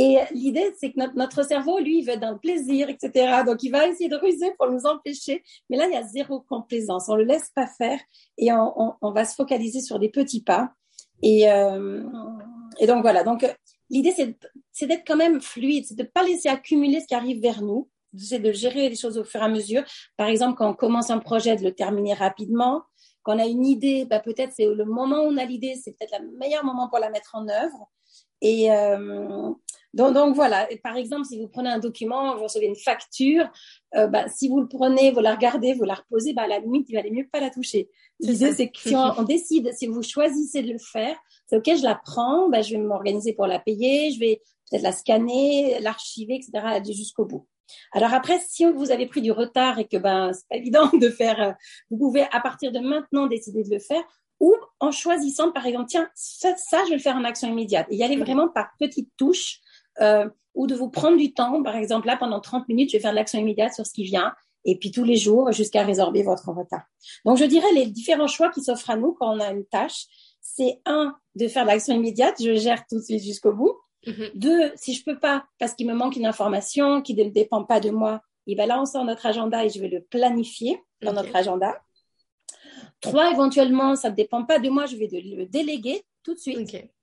Et 0.00 0.18
l'idée, 0.30 0.72
c'est 0.78 0.92
que 0.92 1.16
notre, 1.16 1.44
cerveau, 1.44 1.80
lui, 1.80 1.98
il 1.98 2.04
veut 2.04 2.16
dans 2.16 2.30
le 2.30 2.38
plaisir, 2.38 2.88
etc. 2.88 3.42
Donc, 3.44 3.64
il 3.64 3.70
va 3.70 3.88
essayer 3.88 4.08
de 4.08 4.14
ruser 4.14 4.52
pour 4.56 4.70
nous 4.70 4.86
empêcher. 4.86 5.42
Mais 5.68 5.76
là, 5.76 5.86
il 5.88 5.92
y 5.92 5.96
a 5.96 6.04
zéro 6.04 6.40
complaisance. 6.40 7.08
On 7.08 7.16
le 7.16 7.24
laisse 7.24 7.50
pas 7.52 7.66
faire 7.66 7.98
et 8.38 8.52
on, 8.52 9.10
va 9.10 9.24
se 9.24 9.34
focaliser 9.34 9.80
sur 9.80 9.98
des 9.98 10.08
petits 10.08 10.44
pas. 10.44 10.70
Et, 11.20 11.50
euh, 11.50 12.04
donc, 12.86 13.02
voilà. 13.02 13.24
Donc, 13.24 13.44
l'idée, 13.90 14.14
c'est 14.70 14.86
d'être 14.86 15.02
quand 15.04 15.16
même 15.16 15.40
fluide, 15.40 15.84
c'est 15.84 15.98
de 15.98 16.04
pas 16.04 16.22
laisser 16.22 16.48
accumuler 16.48 17.00
ce 17.00 17.06
qui 17.06 17.14
arrive 17.16 17.42
vers 17.42 17.60
nous 17.60 17.88
c'est 18.16 18.38
de 18.38 18.52
gérer 18.52 18.88
les 18.88 18.96
choses 18.96 19.18
au 19.18 19.24
fur 19.24 19.42
et 19.42 19.44
à 19.44 19.48
mesure. 19.48 19.84
Par 20.16 20.28
exemple, 20.28 20.56
quand 20.56 20.70
on 20.70 20.74
commence 20.74 21.10
un 21.10 21.18
projet, 21.18 21.56
de 21.56 21.62
le 21.62 21.74
terminer 21.74 22.14
rapidement. 22.14 22.84
Quand 23.22 23.36
on 23.36 23.38
a 23.38 23.46
une 23.46 23.66
idée, 23.66 24.06
bah, 24.06 24.18
peut-être 24.18 24.52
c'est 24.56 24.64
le 24.64 24.84
moment 24.86 25.18
où 25.18 25.26
on 25.26 25.36
a 25.36 25.44
l'idée, 25.44 25.74
c'est 25.74 25.92
peut-être 25.92 26.18
le 26.18 26.38
meilleur 26.38 26.64
moment 26.64 26.88
pour 26.88 26.98
la 26.98 27.10
mettre 27.10 27.34
en 27.34 27.46
œuvre. 27.48 27.90
Et 28.40 28.70
euh, 28.70 29.50
donc, 29.94 30.14
donc, 30.14 30.34
voilà. 30.34 30.68
par 30.82 30.96
exemple, 30.96 31.24
si 31.24 31.40
vous 31.40 31.48
prenez 31.48 31.70
un 31.70 31.78
document, 31.78 32.36
vous 32.36 32.44
recevez 32.44 32.66
une 32.66 32.76
facture, 32.76 33.48
euh, 33.94 34.06
bah, 34.06 34.28
si 34.28 34.48
vous 34.48 34.60
le 34.60 34.68
prenez, 34.68 35.10
vous 35.10 35.20
la 35.20 35.34
regardez, 35.34 35.74
vous 35.74 35.84
la 35.84 35.94
reposez, 35.94 36.34
bah, 36.34 36.42
à 36.42 36.46
la 36.46 36.58
limite, 36.60 36.88
il 36.88 36.94
valait 36.94 37.10
mieux 37.10 37.26
pas 37.30 37.40
la 37.40 37.50
toucher. 37.50 37.88
L'idée, 38.20 38.52
c'est 38.52 38.68
que 38.68 38.78
si 38.78 38.94
on, 38.94 39.18
on, 39.18 39.22
décide, 39.22 39.72
si 39.74 39.86
vous 39.86 40.02
choisissez 40.02 40.62
de 40.62 40.72
le 40.72 40.78
faire, 40.78 41.16
c'est 41.46 41.56
ok, 41.56 41.78
je 41.78 41.82
la 41.82 41.94
prends, 41.94 42.48
bah, 42.48 42.62
je 42.62 42.76
vais 42.76 42.82
m'organiser 42.82 43.32
pour 43.32 43.46
la 43.46 43.58
payer, 43.58 44.10
je 44.12 44.20
vais 44.20 44.42
peut-être 44.70 44.82
la 44.82 44.92
scanner, 44.92 45.78
l'archiver, 45.80 46.36
etc., 46.36 46.82
jusqu'au 46.92 47.24
bout. 47.24 47.46
Alors 47.92 48.14
après, 48.14 48.38
si 48.46 48.64
vous 48.64 48.90
avez 48.90 49.06
pris 49.06 49.20
du 49.20 49.32
retard 49.32 49.78
et 49.78 49.86
que 49.86 49.96
ben 49.96 50.32
c'est 50.32 50.48
pas 50.48 50.56
évident 50.56 50.90
de 50.92 51.10
faire, 51.10 51.40
euh, 51.40 51.52
vous 51.90 51.98
pouvez 51.98 52.22
à 52.32 52.40
partir 52.40 52.72
de 52.72 52.78
maintenant 52.78 53.26
décider 53.26 53.62
de 53.62 53.70
le 53.70 53.78
faire 53.78 54.02
ou 54.40 54.54
en 54.80 54.90
choisissant 54.90 55.52
par 55.52 55.66
exemple, 55.66 55.86
tiens, 55.88 56.08
ça, 56.14 56.54
ça 56.56 56.84
je 56.84 56.90
vais 56.90 56.96
le 56.96 57.02
faire 57.02 57.16
en 57.16 57.24
action 57.24 57.48
immédiate 57.48 57.86
et 57.90 57.96
y 57.96 58.04
aller 58.04 58.16
vraiment 58.16 58.48
par 58.48 58.70
petites 58.78 59.10
touches 59.16 59.60
euh, 60.00 60.28
ou 60.54 60.66
de 60.66 60.74
vous 60.74 60.88
prendre 60.88 61.16
du 61.16 61.32
temps. 61.32 61.62
Par 61.62 61.76
exemple, 61.76 62.06
là 62.06 62.16
pendant 62.16 62.40
30 62.40 62.68
minutes, 62.68 62.90
je 62.90 62.96
vais 62.96 63.02
faire 63.02 63.10
de 63.10 63.16
l'action 63.16 63.38
immédiate 63.38 63.74
sur 63.74 63.86
ce 63.86 63.92
qui 63.92 64.04
vient 64.04 64.32
et 64.64 64.78
puis 64.78 64.90
tous 64.90 65.04
les 65.04 65.16
jours 65.16 65.50
jusqu'à 65.52 65.82
résorber 65.82 66.22
votre 66.22 66.48
retard. 66.50 66.82
Donc 67.24 67.38
je 67.38 67.44
dirais 67.44 67.72
les 67.74 67.86
différents 67.86 68.26
choix 68.26 68.50
qui 68.50 68.62
s'offrent 68.62 68.90
à 68.90 68.96
nous 68.96 69.12
quand 69.12 69.34
on 69.34 69.40
a 69.40 69.50
une 69.50 69.64
tâche, 69.64 70.06
c'est 70.40 70.80
un 70.86 71.14
de 71.34 71.48
faire 71.48 71.64
de 71.64 71.68
l'action 71.68 71.94
immédiate, 71.94 72.36
je 72.42 72.54
gère 72.54 72.84
tout 72.88 72.96
de 72.96 73.04
suite 73.04 73.22
jusqu'au 73.22 73.52
bout. 73.52 73.74
Mm-hmm. 74.06 74.30
Deux, 74.34 74.72
si 74.76 74.94
je 74.94 75.04
peux 75.04 75.18
pas, 75.18 75.44
parce 75.58 75.74
qu'il 75.74 75.86
me 75.86 75.94
manque 75.94 76.16
une 76.16 76.26
information 76.26 77.02
qui 77.02 77.14
ne 77.14 77.24
dépend 77.24 77.64
pas 77.64 77.80
de 77.80 77.90
moi, 77.90 78.22
et 78.48 78.54
ben 78.54 78.66
là, 78.66 78.80
on 78.80 78.86
sort 78.86 79.04
notre 79.04 79.26
agenda 79.26 79.64
et 79.64 79.68
je 79.68 79.78
vais 79.78 79.88
le 79.88 80.00
planifier 80.00 80.82
dans 81.02 81.12
notre 81.12 81.36
agenda. 81.36 81.80
Trois, 83.00 83.30
éventuellement, 83.30 83.96
ça 83.96 84.10
ne 84.10 84.14
dépend 84.16 84.44
pas 84.44 84.58
de 84.58 84.68
moi, 84.68 84.86
je 84.86 84.96
vais 84.96 85.08
le 85.12 85.46
déléguer 85.46 86.02
tout 86.22 86.34
de 86.34 86.38
suite. 86.38 86.58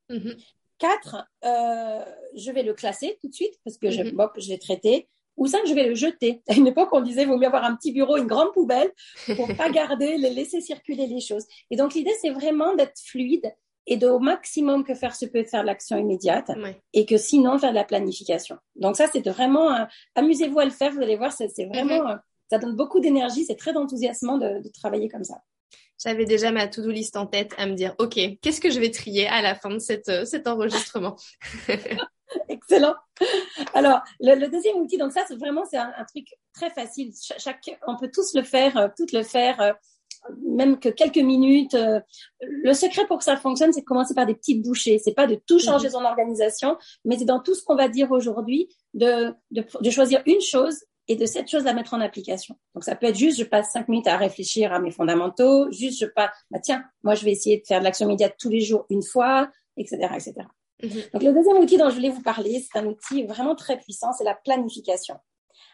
Mm-hmm. 0.09 0.37
Quatre, 0.77 1.25
euh, 1.45 2.03
je 2.35 2.51
vais 2.51 2.63
le 2.63 2.73
classer 2.73 3.17
tout 3.21 3.29
de 3.29 3.33
suite 3.33 3.53
parce 3.63 3.77
que 3.77 3.89
je, 3.89 4.01
mm-hmm. 4.01 4.41
je 4.41 4.49
l'ai 4.49 4.59
traité. 4.59 5.07
Ou 5.37 5.47
cinq, 5.47 5.65
je 5.67 5.73
vais 5.73 5.87
le 5.87 5.95
jeter. 5.95 6.41
À 6.49 6.53
une 6.53 6.67
époque, 6.67 6.89
on 6.91 7.01
disait, 7.01 7.25
vaut 7.25 7.37
mieux 7.37 7.47
avoir 7.47 7.63
un 7.63 7.75
petit 7.75 7.91
bureau, 7.91 8.17
une 8.17 8.27
grande 8.27 8.53
poubelle 8.53 8.91
pour 9.35 9.47
pas 9.55 9.69
garder, 9.71 10.17
les 10.17 10.29
laisser 10.29 10.61
circuler 10.61 11.07
les 11.07 11.19
choses. 11.19 11.45
Et 11.71 11.75
donc, 11.75 11.93
l'idée, 11.93 12.13
c'est 12.21 12.29
vraiment 12.29 12.75
d'être 12.75 12.99
fluide 12.99 13.53
et 13.87 13.97
de 13.97 14.07
au 14.07 14.19
maximum 14.19 14.83
que 14.83 14.95
faire 14.95 15.15
se 15.15 15.25
peut 15.25 15.43
faire 15.43 15.63
l'action 15.63 15.97
immédiate 15.97 16.51
et 16.93 17.05
que 17.05 17.17
sinon 17.17 17.59
faire 17.59 17.69
de 17.69 17.75
la 17.75 17.83
planification. 17.83 18.57
Donc 18.75 18.95
ça, 18.95 19.07
c'est 19.11 19.27
vraiment, 19.27 19.71
euh, 19.71 19.85
amusez-vous 20.15 20.59
à 20.59 20.65
le 20.65 20.71
faire, 20.71 20.91
vous 20.91 21.01
allez 21.01 21.17
voir, 21.17 21.31
c'est 21.31 21.47
vraiment, 21.65 22.03
mm-hmm. 22.03 22.15
euh, 22.15 22.17
ça 22.49 22.57
donne 22.57 22.75
beaucoup 22.75 22.99
d'énergie, 22.99 23.45
c'est 23.45 23.55
très 23.55 23.75
enthousiasmant 23.75 24.37
de, 24.37 24.59
de, 24.61 24.69
travailler 24.69 25.07
comme 25.07 25.23
ça. 25.23 25.41
J'avais 26.03 26.25
déjà 26.25 26.51
ma 26.51 26.67
to-do 26.67 26.89
list 26.89 27.15
en 27.15 27.25
tête 27.25 27.53
à 27.57 27.65
me 27.65 27.73
dire, 27.73 27.95
OK, 27.99 28.19
qu'est-ce 28.41 28.61
que 28.61 28.69
je 28.69 28.79
vais 28.79 28.91
trier 28.91 29.27
à 29.27 29.41
la 29.41 29.55
fin 29.55 29.69
de 29.69 29.79
cette, 29.79 30.09
euh, 30.09 30.25
cet 30.25 30.47
enregistrement? 30.47 31.15
Excellent. 32.49 32.95
Alors, 33.73 34.01
le, 34.19 34.35
le, 34.35 34.47
deuxième 34.49 34.77
outil, 34.77 34.97
donc 34.97 35.11
ça, 35.11 35.23
c'est 35.27 35.37
vraiment, 35.37 35.63
c'est 35.65 35.77
un, 35.77 35.93
un, 35.97 36.03
truc 36.05 36.27
très 36.53 36.69
facile. 36.69 37.13
chaque, 37.37 37.79
on 37.87 37.95
peut 37.97 38.09
tous 38.11 38.33
le 38.33 38.43
faire, 38.43 38.91
toutes 38.97 39.11
le 39.11 39.23
faire 39.23 39.75
même 40.43 40.79
que 40.79 40.89
quelques 40.89 41.17
minutes. 41.17 41.75
Euh, 41.75 41.99
le 42.41 42.73
secret 42.73 43.05
pour 43.07 43.19
que 43.19 43.23
ça 43.23 43.37
fonctionne, 43.37 43.73
c'est 43.73 43.81
de 43.81 43.85
commencer 43.85 44.13
par 44.13 44.25
des 44.25 44.35
petites 44.35 44.63
bouchées. 44.63 44.99
C'est 44.99 45.13
pas 45.13 45.27
de 45.27 45.35
tout 45.47 45.59
changer 45.59 45.87
mhm. 45.87 45.93
son 45.93 46.05
organisation, 46.05 46.77
mais 47.03 47.17
c'est 47.17 47.25
dans 47.25 47.39
tout 47.39 47.55
ce 47.55 47.63
qu'on 47.63 47.75
va 47.75 47.87
dire 47.89 48.11
aujourd'hui 48.11 48.69
de, 48.93 49.33
de, 49.51 49.63
de, 49.81 49.89
choisir 49.89 50.21
une 50.25 50.41
chose 50.41 50.83
et 51.07 51.15
de 51.15 51.25
cette 51.25 51.49
chose 51.49 51.63
la 51.63 51.73
mettre 51.73 51.93
en 51.93 52.01
application. 52.01 52.55
Donc 52.73 52.83
ça 52.83 52.95
peut 52.95 53.07
être 53.07 53.17
juste, 53.17 53.39
je 53.39 53.43
passe 53.43 53.71
cinq 53.71 53.87
minutes 53.87 54.07
à 54.07 54.17
réfléchir 54.17 54.73
à 54.73 54.79
mes 54.79 54.91
fondamentaux, 54.91 55.71
juste 55.71 55.99
je 55.99 56.05
passe, 56.05 56.31
bah 56.51 56.59
tiens, 56.59 56.83
moi 57.03 57.15
je 57.15 57.25
vais 57.25 57.31
essayer 57.31 57.59
de 57.59 57.65
faire 57.65 57.79
de 57.79 57.83
l'action 57.83 58.07
immédiate 58.07 58.35
tous 58.39 58.49
les 58.49 58.61
jours 58.61 58.85
une 58.89 59.03
fois, 59.03 59.49
etc., 59.77 59.97
etc. 60.13 60.33
Mhm. 60.83 60.89
Donc 61.13 61.23
le 61.23 61.33
deuxième 61.33 61.57
outil 61.57 61.77
dont 61.77 61.89
je 61.89 61.95
voulais 61.95 62.09
vous 62.09 62.23
parler, 62.23 62.63
c'est 62.63 62.79
un 62.79 62.85
outil 62.85 63.23
vraiment 63.23 63.55
très 63.55 63.77
puissant, 63.77 64.11
c'est 64.13 64.23
la 64.23 64.35
planification. 64.35 65.15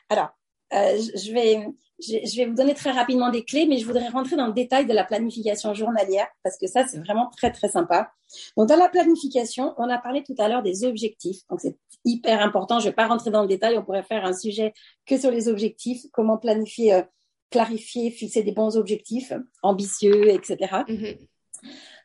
Alors, 0.10 0.30
euh, 0.74 0.98
je 1.16 1.32
vais 1.34 1.66
je, 2.02 2.36
vais 2.38 2.46
vous 2.46 2.56
donner 2.56 2.74
très 2.74 2.92
rapidement 2.92 3.30
des 3.30 3.44
clés, 3.44 3.66
mais 3.68 3.78
je 3.78 3.86
voudrais 3.86 4.08
rentrer 4.10 4.36
dans 4.36 4.48
le 4.48 4.54
détail 4.54 4.86
de 4.86 4.94
la 4.94 5.04
planification 5.04 5.74
journalière 5.74 6.28
parce 6.44 6.58
que 6.58 6.68
ça, 6.68 6.86
c'est 6.88 7.00
vraiment 7.00 7.30
très, 7.38 7.52
très 7.52 7.70
sympa. 7.70 8.12
Donc, 8.58 8.70
dans 8.70 8.76
la 8.76 8.90
planification, 8.90 9.74
on 9.78 9.90
a 9.90 9.98
parlé 9.98 10.24
tout 10.24 10.36
à 10.40 10.48
l'heure 10.48 10.64
des 10.64 10.84
objectifs. 10.84 11.38
Donc, 11.50 11.60
c'est 11.62 11.78
hyper 12.06 12.42
important. 12.42 12.80
Je 12.80 12.86
vais 12.86 12.96
pas 12.96 13.08
rentrer 13.08 13.30
dans 13.30 13.42
le 13.42 13.48
détail. 13.48 13.78
On 13.78 13.84
pourrait 13.84 14.04
faire 14.04 14.26
un 14.26 14.34
sujet 14.34 14.74
que 15.06 15.18
sur 15.18 15.32
les 15.32 15.48
objectifs, 15.48 16.02
comment 16.12 16.38
planifier, 16.38 16.94
euh, 16.94 17.04
clarifier, 17.52 18.10
fixer 18.10 18.44
des 18.44 18.52
bons 18.52 18.78
objectifs 18.78 19.34
ambitieux, 19.62 20.30
etc. 20.30 20.58
Mm-hmm. 20.88 21.18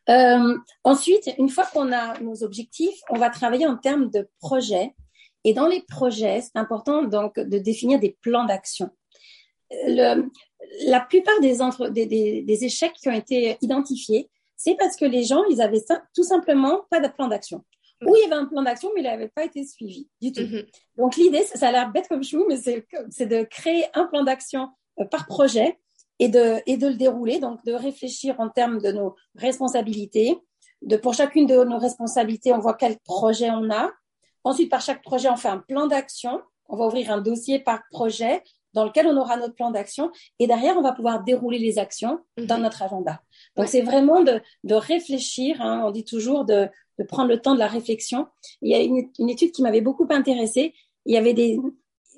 Euh, 0.09 0.59
ensuite, 0.85 1.31
une 1.39 1.49
fois 1.49 1.67
qu'on 1.73 1.93
a 1.93 2.19
nos 2.21 2.45
objectifs, 2.45 3.01
on 3.11 3.19
va 3.19 3.31
travailler 3.31 3.67
en 3.67 3.77
termes 3.77 4.11
de 4.11 4.29
projets. 4.41 4.95
Et 5.47 5.55
dans 5.55 5.67
les 5.67 5.83
projets, 5.83 6.43
c'est 6.43 6.57
important 6.57 7.03
donc 7.05 7.39
de 7.39 7.59
définir 7.59 7.99
des 7.99 8.19
plans 8.21 8.45
d'action 8.45 8.91
la 10.87 11.01
plupart 11.01 11.41
des, 11.41 11.63
entre, 11.63 11.89
des, 11.89 12.07
des, 12.07 12.43
des, 12.43 12.65
échecs 12.65 12.93
qui 12.95 13.09
ont 13.09 13.13
été 13.13 13.57
identifiés, 13.61 14.31
c'est 14.57 14.75
parce 14.77 14.97
que 14.97 15.05
les 15.05 15.25
gens, 15.25 15.45
ils 15.51 15.61
avaient 15.61 15.85
tout 16.15 16.23
simplement 16.23 16.83
pas 16.91 17.01
de 17.01 17.09
plan 17.09 17.29
d'action. 17.29 17.65
Ou 18.07 18.15
il 18.17 18.23
y 18.23 18.25
avait 18.25 18.35
un 18.35 18.45
plan 18.45 18.63
d'action, 18.63 18.91
mais 18.95 19.01
il 19.01 19.05
n'avait 19.05 19.29
pas 19.29 19.45
été 19.45 19.65
suivi 19.65 20.09
du 20.21 20.33
tout. 20.33 20.43
Mm-hmm. 20.43 20.67
Donc 20.99 21.17
l'idée, 21.17 21.43
ça 21.45 21.69
a 21.69 21.73
l'air 21.73 21.91
bête 21.91 22.09
comme 22.09 22.23
chou, 22.23 22.45
mais 22.47 22.57
c'est 22.57 23.27
de 23.27 23.43
créer 23.45 23.87
un 23.95 24.05
plan 24.05 24.23
d'action 24.23 24.69
euh, 25.01 25.07
par 25.07 25.27
projet 25.27 25.79
et 26.19 26.29
de, 26.29 26.61
et 26.67 26.77
de 26.77 26.89
le 26.89 26.95
dérouler, 26.95 27.39
donc 27.39 27.65
de 27.65 27.73
réfléchir 27.73 28.39
en 28.39 28.49
termes 28.51 28.81
de 28.81 28.93
nos 28.93 29.15
responsabilités. 29.35 30.37
De, 30.83 30.97
pour 30.97 31.15
chacune 31.15 31.47
de 31.47 31.65
nos 31.65 31.79
responsabilités, 31.79 32.53
on 32.53 32.59
voit 32.59 32.75
quel 32.75 32.99
projet 32.99 33.51
on 33.51 33.71
a. 33.71 33.91
Ensuite, 34.47 34.71
par 34.71 34.81
chaque 34.81 35.03
projet, 35.03 35.29
on 35.29 35.37
fait 35.37 35.49
un 35.49 35.59
plan 35.59 35.89
d'action. 35.89 36.41
On 36.69 36.77
va 36.77 36.87
ouvrir 36.87 37.11
un 37.11 37.21
dossier 37.21 37.59
par 37.59 37.83
projet 37.91 38.45
dans 38.75 38.85
lequel 38.85 39.09
on 39.09 39.17
aura 39.17 39.37
notre 39.37 39.57
plan 39.57 39.73
d'action 39.73 40.13
et 40.39 40.47
derrière, 40.47 40.77
on 40.77 40.83
va 40.83 40.93
pouvoir 40.93 41.25
dérouler 41.25 41.59
les 41.59 41.81
actions 41.81 42.21
dans 42.37 42.57
mhm. 42.57 42.63
notre 42.63 42.83
agenda. 42.83 43.21
Donc, 43.57 43.67
c'est 43.67 43.81
vraiment 43.81 44.23
de, 44.23 44.41
de 44.63 44.75
réfléchir, 44.77 45.61
hein, 45.61 45.83
on 45.85 45.91
dit 45.91 46.05
toujours 46.05 46.45
de, 46.45 46.69
de, 47.01 47.05
prendre 47.05 47.29
le 47.29 47.41
temps 47.41 47.55
de 47.55 47.59
la 47.59 47.67
réflexion. 47.67 48.29
Il 48.63 48.71
y 48.71 48.77
a 48.77 48.79
une, 48.79 49.11
une 49.19 49.31
étude 49.31 49.51
qui 49.51 49.63
m'avait 49.63 49.81
beaucoup 49.81 50.07
intéressée. 50.11 50.75
Il 51.07 51.15
y 51.15 51.17
avait 51.17 51.35
des, 51.35 51.59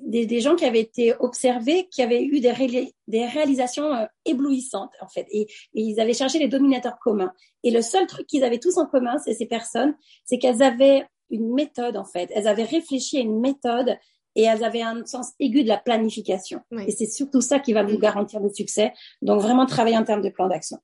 des, 0.01 0.27
des, 0.27 0.39
gens 0.39 0.55
qui 0.55 0.65
avaient 0.65 0.81
été 0.81 1.15
observés, 1.19 1.87
qui 1.89 2.03
avaient 2.03 2.23
eu 2.23 2.41
des, 2.41 2.93
des 3.07 3.25
réalisations 3.25 3.91
euh, 3.91 4.05
éblouissantes, 4.25 4.93
en 5.01 5.07
fait. 5.07 5.25
Et, 5.31 5.47
et, 5.73 5.81
ils 5.81 5.99
avaient 5.99 6.13
cherché 6.13 6.37
les 6.37 6.47
dominateurs 6.47 6.99
communs. 6.99 7.33
Et 7.63 7.71
le 7.71 7.81
seul 7.81 8.05
truc 8.05 8.27
qu'ils 8.27 8.43
avaient 8.43 8.59
tous 8.59 8.77
en 8.77 8.85
commun, 8.85 9.17
c'est 9.17 9.33
ces 9.33 9.47
personnes, 9.47 9.95
c'est 10.25 10.37
qu'elles 10.37 10.61
avaient 10.61 11.07
une 11.29 11.53
méthode, 11.53 11.97
en 11.97 12.05
fait. 12.05 12.31
Elles 12.33 12.47
avaient 12.47 12.63
réfléchi 12.63 13.17
à 13.17 13.21
une 13.21 13.39
méthode 13.39 13.97
et 14.35 14.43
elles 14.43 14.63
avaient 14.63 14.81
un 14.81 15.05
sens 15.05 15.31
aigu 15.39 15.63
de 15.63 15.67
la 15.67 15.77
planification. 15.77 16.61
Et 16.87 16.91
c'est 16.91 17.07
surtout 17.07 17.41
ça 17.41 17.59
qui 17.59 17.73
va 17.73 17.83
vous 17.83 17.97
garantir 17.97 18.39
le 18.39 18.49
succès. 18.49 18.93
Donc 19.21 19.41
vraiment 19.41 19.65
travailler 19.65 19.97
en 19.97 20.03
termes 20.03 20.21
de 20.21 20.29
plan 20.29 20.47
d'action. 20.47 20.77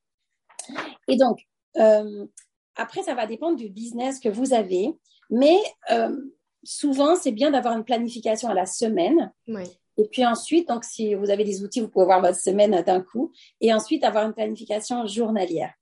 Et 1.07 1.15
donc 1.15 1.39
euh, 1.77 2.25
après, 2.75 3.03
ça 3.03 3.13
va 3.13 3.25
dépendre 3.25 3.55
du 3.55 3.69
business 3.69 4.19
que 4.19 4.29
vous 4.29 4.53
avez, 4.53 4.93
mais 5.29 5.57
euh, 5.91 6.15
souvent 6.63 7.15
c'est 7.15 7.31
bien 7.31 7.51
d'avoir 7.51 7.77
une 7.77 7.85
planification 7.85 8.49
à 8.49 8.53
la 8.53 8.65
semaine. 8.65 9.31
Et 9.97 10.07
puis 10.11 10.25
ensuite, 10.25 10.67
donc 10.67 10.83
si 10.83 11.15
vous 11.15 11.29
avez 11.29 11.45
des 11.45 11.63
outils, 11.63 11.79
vous 11.79 11.87
pouvez 11.87 12.05
voir 12.05 12.21
votre 12.21 12.37
semaine 12.37 12.83
d'un 12.85 13.01
coup, 13.01 13.31
et 13.61 13.73
ensuite 13.73 14.03
avoir 14.03 14.25
une 14.25 14.33
planification 14.33 15.07
journalière. 15.07 15.73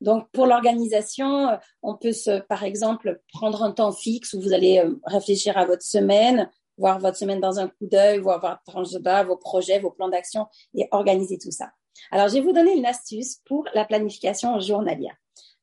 Donc, 0.00 0.30
pour 0.32 0.46
l'organisation, 0.46 1.58
on 1.82 1.96
peut, 1.96 2.12
se, 2.12 2.40
par 2.40 2.64
exemple, 2.64 3.20
prendre 3.32 3.62
un 3.62 3.72
temps 3.72 3.92
fixe 3.92 4.32
où 4.34 4.40
vous 4.40 4.52
allez 4.52 4.78
euh, 4.78 4.94
réfléchir 5.04 5.56
à 5.58 5.66
votre 5.66 5.82
semaine, 5.82 6.50
voir 6.78 6.98
votre 6.98 7.16
semaine 7.16 7.40
dans 7.40 7.58
un 7.58 7.68
coup 7.68 7.86
d'œil, 7.86 8.18
voir 8.18 8.40
votre 8.40 8.62
tranche 8.64 8.90
de 8.90 8.98
bas, 8.98 9.22
vos 9.22 9.36
projets, 9.36 9.78
vos 9.78 9.90
plans 9.90 10.08
d'action 10.08 10.46
et 10.74 10.88
organiser 10.90 11.38
tout 11.38 11.50
ça. 11.50 11.70
Alors, 12.10 12.28
je 12.28 12.34
vais 12.34 12.40
vous 12.40 12.52
donner 12.52 12.76
une 12.76 12.86
astuce 12.86 13.40
pour 13.44 13.66
la 13.74 13.84
planification 13.84 14.58
journalière. 14.60 15.14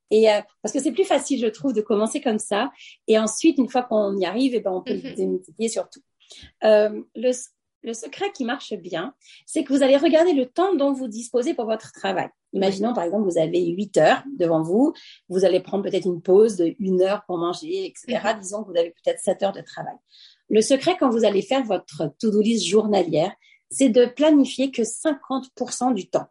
Et 0.09 0.31
euh, 0.31 0.39
parce 0.61 0.73
que 0.73 0.79
c'est 0.79 0.91
plus 0.91 1.03
facile, 1.03 1.39
je 1.39 1.47
trouve, 1.47 1.73
de 1.73 1.81
commencer 1.81 2.21
comme 2.21 2.39
ça. 2.39 2.71
Et 3.07 3.17
ensuite, 3.19 3.57
une 3.57 3.69
fois 3.69 3.83
qu'on 3.83 4.15
y 4.17 4.25
arrive, 4.25 4.55
eh 4.55 4.59
ben, 4.59 4.71
on 4.71 4.81
peut 4.81 4.93
mm-hmm. 4.93 5.15
démultiplier 5.15 5.69
sur 5.69 5.89
tout. 5.89 6.01
Euh, 6.63 7.01
le, 7.15 7.31
le 7.87 7.93
secret 7.93 8.31
qui 8.33 8.43
marche 8.43 8.73
bien, 8.73 9.13
c'est 9.45 9.63
que 9.63 9.73
vous 9.73 9.81
allez 9.81 9.95
regarder 9.95 10.33
le 10.33 10.45
temps 10.45 10.75
dont 10.75 10.91
vous 10.91 11.07
disposez 11.07 11.53
pour 11.53 11.65
votre 11.65 11.93
travail. 11.93 12.27
Imaginons, 12.51 12.93
par 12.93 13.05
exemple, 13.05 13.29
vous 13.29 13.37
avez 13.37 13.65
8 13.65 13.97
heures 13.97 14.23
devant 14.37 14.61
vous, 14.61 14.93
vous 15.29 15.45
allez 15.45 15.61
prendre 15.61 15.83
peut-être 15.83 16.05
une 16.05 16.21
pause 16.21 16.57
de 16.57 16.75
une 16.79 17.01
heure 17.01 17.23
pour 17.25 17.37
manger, 17.37 17.85
etc. 17.85 18.21
Mhm. 18.33 18.39
Disons 18.41 18.63
que 18.63 18.71
vous 18.71 18.77
avez 18.77 18.91
peut-être 18.91 19.19
7 19.19 19.43
heures 19.43 19.51
de 19.53 19.61
travail. 19.61 19.95
Le 20.49 20.61
secret, 20.61 20.97
quand 20.99 21.09
vous 21.09 21.23
allez 21.23 21.41
faire 21.41 21.63
votre 21.63 22.13
to-do 22.19 22.41
list 22.41 22.65
journalière, 22.65 23.33
c'est 23.69 23.89
de 23.89 24.05
planifier 24.05 24.69
que 24.69 24.83
50% 24.83 25.93
du 25.93 26.09
temps. 26.09 26.27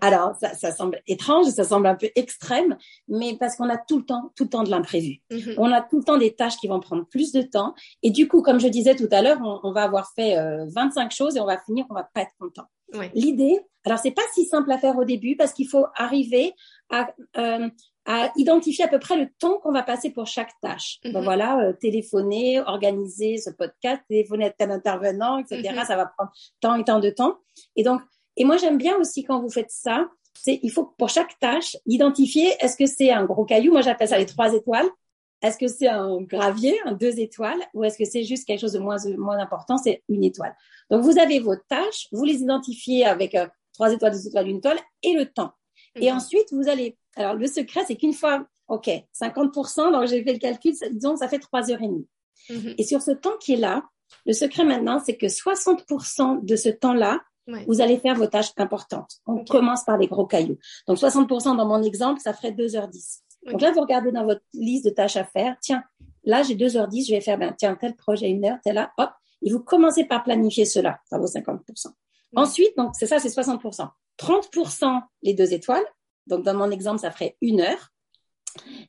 Alors, 0.00 0.36
ça, 0.36 0.72
semble 0.72 1.00
étrange, 1.06 1.46
ça 1.46 1.64
semble 1.64 1.86
un 1.86 1.94
peu 1.94 2.10
extrême, 2.14 2.76
mais 3.08 3.36
parce 3.38 3.56
qu'on 3.56 3.68
a 3.68 3.78
tout 3.78 3.98
le 3.98 4.04
temps, 4.04 4.32
tout 4.36 4.44
le 4.44 4.50
temps 4.50 4.62
de 4.62 4.70
l'imprévu. 4.70 5.20
Mhm. 5.30 5.54
On 5.58 5.72
a 5.72 5.80
tout 5.80 5.98
le 5.98 6.04
temps 6.04 6.18
des 6.18 6.34
tâches 6.34 6.56
qui 6.56 6.68
vont 6.68 6.80
prendre 6.80 7.06
plus 7.06 7.32
de 7.32 7.42
temps. 7.42 7.74
Et 8.02 8.10
du 8.10 8.28
coup, 8.28 8.42
comme 8.42 8.60
je 8.60 8.68
disais 8.68 8.94
tout 8.94 9.08
à 9.10 9.22
l'heure, 9.22 9.38
on, 9.62 9.72
va 9.72 9.82
avoir 9.82 10.12
fait 10.14 10.36
25 10.68 11.04
euh, 11.04 11.08
choses 11.10 11.36
et 11.36 11.40
on 11.40 11.46
va 11.46 11.58
finir, 11.58 11.86
on 11.90 11.94
va 11.94 12.08
pas 12.12 12.22
être 12.22 12.34
content. 12.38 12.66
L'idée, 13.14 13.58
alors 13.84 13.98
c'est 13.98 14.10
pas 14.10 14.22
si 14.34 14.44
simple 14.44 14.70
à 14.70 14.78
faire 14.78 14.96
au 14.96 15.04
début 15.04 15.36
parce 15.36 15.52
qu'il 15.52 15.68
faut 15.68 15.86
arriver 15.96 16.52
à, 16.90 17.10
euh, 17.38 17.68
à 18.04 18.30
identifier 18.36 18.84
à 18.84 18.88
peu 18.88 18.98
près 18.98 19.16
le 19.16 19.28
temps 19.38 19.58
qu'on 19.58 19.72
va 19.72 19.82
passer 19.82 20.10
pour 20.10 20.26
chaque 20.26 20.52
tâche. 20.60 20.98
Mhm. 21.04 21.22
voilà, 21.22 21.58
euh, 21.60 21.72
téléphoner, 21.72 22.60
organiser 22.60 23.38
ce 23.38 23.50
podcast, 23.50 24.02
téléphoner 24.08 24.46
à 24.46 24.50
tel 24.50 24.70
intervenant, 24.70 25.38
etc. 25.38 25.62
Mhm. 25.74 25.84
Ça 25.84 25.96
va 25.96 26.06
prendre 26.06 26.32
tant 26.60 26.74
et 26.76 26.84
tant 26.84 27.00
de 27.00 27.10
temps. 27.10 27.38
Et 27.76 27.82
donc, 27.82 28.02
et 28.36 28.44
moi, 28.44 28.56
j'aime 28.56 28.78
bien 28.78 28.96
aussi 28.96 29.24
quand 29.24 29.40
vous 29.40 29.50
faites 29.50 29.70
ça, 29.70 30.08
c'est 30.34 30.60
il 30.62 30.70
faut 30.70 30.84
pour 30.96 31.08
chaque 31.08 31.38
tâche 31.38 31.76
identifier 31.86 32.54
est-ce 32.60 32.76
que 32.76 32.86
c'est 32.86 33.10
un 33.10 33.24
gros 33.24 33.44
caillou, 33.44 33.72
moi 33.72 33.82
j'appelle 33.82 34.08
ça 34.08 34.18
les 34.18 34.26
trois 34.26 34.52
étoiles, 34.54 34.88
est-ce 35.42 35.58
que 35.58 35.66
c'est 35.66 35.88
un 35.88 36.20
gravier, 36.22 36.74
un 36.84 36.92
deux 36.92 37.20
étoiles, 37.20 37.60
ou 37.74 37.84
est-ce 37.84 37.98
que 37.98 38.04
c'est 38.04 38.22
juste 38.22 38.46
quelque 38.46 38.60
chose 38.60 38.72
de 38.72 38.78
moins 38.78 38.96
moins 39.18 39.38
important, 39.38 39.76
c'est 39.76 40.02
une 40.08 40.24
étoile? 40.24 40.56
Donc 40.90 41.02
vous 41.02 41.18
avez 41.18 41.38
vos 41.40 41.56
tâches, 41.56 42.08
vous 42.12 42.24
les 42.24 42.36
identifiez 42.36 43.04
avec 43.04 43.34
euh, 43.34 43.46
trois 43.74 43.92
étoiles, 43.92 44.12
deux 44.12 44.26
étoiles, 44.28 44.48
une 44.48 44.58
étoile 44.58 44.78
et 45.02 45.14
le 45.14 45.26
temps. 45.26 45.52
Et 45.96 46.10
mhm. 46.10 46.16
ensuite 46.16 46.52
vous 46.52 46.68
allez. 46.68 46.96
Alors 47.16 47.34
le 47.34 47.46
secret, 47.46 47.82
c'est 47.86 47.96
qu'une 47.96 48.14
fois, 48.14 48.46
ok, 48.68 48.88
50%, 49.20 49.92
donc 49.92 50.06
j'ai 50.06 50.24
fait 50.24 50.32
le 50.32 50.38
calcul, 50.38 50.72
disons 50.92 51.16
ça 51.16 51.28
fait 51.28 51.40
trois 51.40 51.70
heures 51.70 51.82
et 51.82 51.88
demie. 51.88 52.08
Mhm. 52.48 52.74
Et 52.78 52.84
sur 52.84 53.02
ce 53.02 53.10
temps 53.10 53.36
qui 53.38 53.54
est 53.54 53.58
là, 53.58 53.84
le 54.24 54.32
secret 54.32 54.64
maintenant, 54.64 55.00
c'est 55.04 55.16
que 55.16 55.26
60% 55.26 56.44
de 56.44 56.56
ce 56.56 56.68
vous 57.66 57.80
allez 57.80 57.98
faire 57.98 58.14
vos 58.14 58.26
tâches 58.26 58.52
importantes. 58.56 59.16
On 59.26 59.44
commence 59.44 59.84
par 59.84 59.98
les 59.98 60.06
gros 60.06 60.26
cailloux. 60.26 60.58
Donc 60.86 60.98
60% 60.98 61.56
dans 61.56 61.66
mon 61.66 61.82
exemple, 61.82 62.20
ça 62.20 62.32
ferait 62.32 62.52
2h10. 62.52 63.20
Donc 63.50 63.60
là, 63.60 63.72
vous 63.72 63.80
regardez 63.80 64.12
dans 64.12 64.24
votre 64.24 64.42
liste 64.54 64.84
de 64.84 64.90
tâches 64.90 65.16
à 65.16 65.24
faire. 65.24 65.56
Tiens, 65.60 65.82
là, 66.24 66.42
j'ai 66.42 66.54
2h10, 66.54 67.08
je 67.08 67.14
vais 67.14 67.20
faire, 67.20 67.38
ben, 67.38 67.54
tiens, 67.58 67.74
tel 67.74 67.96
projet, 67.96 68.30
une 68.30 68.44
heure, 68.44 68.58
tel 68.62 68.76
là, 68.76 68.92
hop. 68.98 69.10
Et 69.42 69.50
vous 69.50 69.60
commencez 69.60 70.04
par 70.04 70.22
planifier 70.22 70.64
cela, 70.64 71.00
ça 71.10 71.18
vaut 71.18 71.26
50%. 71.26 71.88
Ensuite, 72.34 72.76
donc 72.76 72.92
c'est 72.94 73.06
ça, 73.06 73.18
c'est 73.18 73.28
60%. 73.28 73.88
30% 74.18 75.02
les 75.22 75.34
deux 75.34 75.52
étoiles. 75.52 75.84
Donc 76.26 76.44
dans 76.44 76.54
mon 76.54 76.70
exemple, 76.70 77.00
ça 77.00 77.10
ferait 77.10 77.36
une 77.40 77.60
heure. 77.60 77.92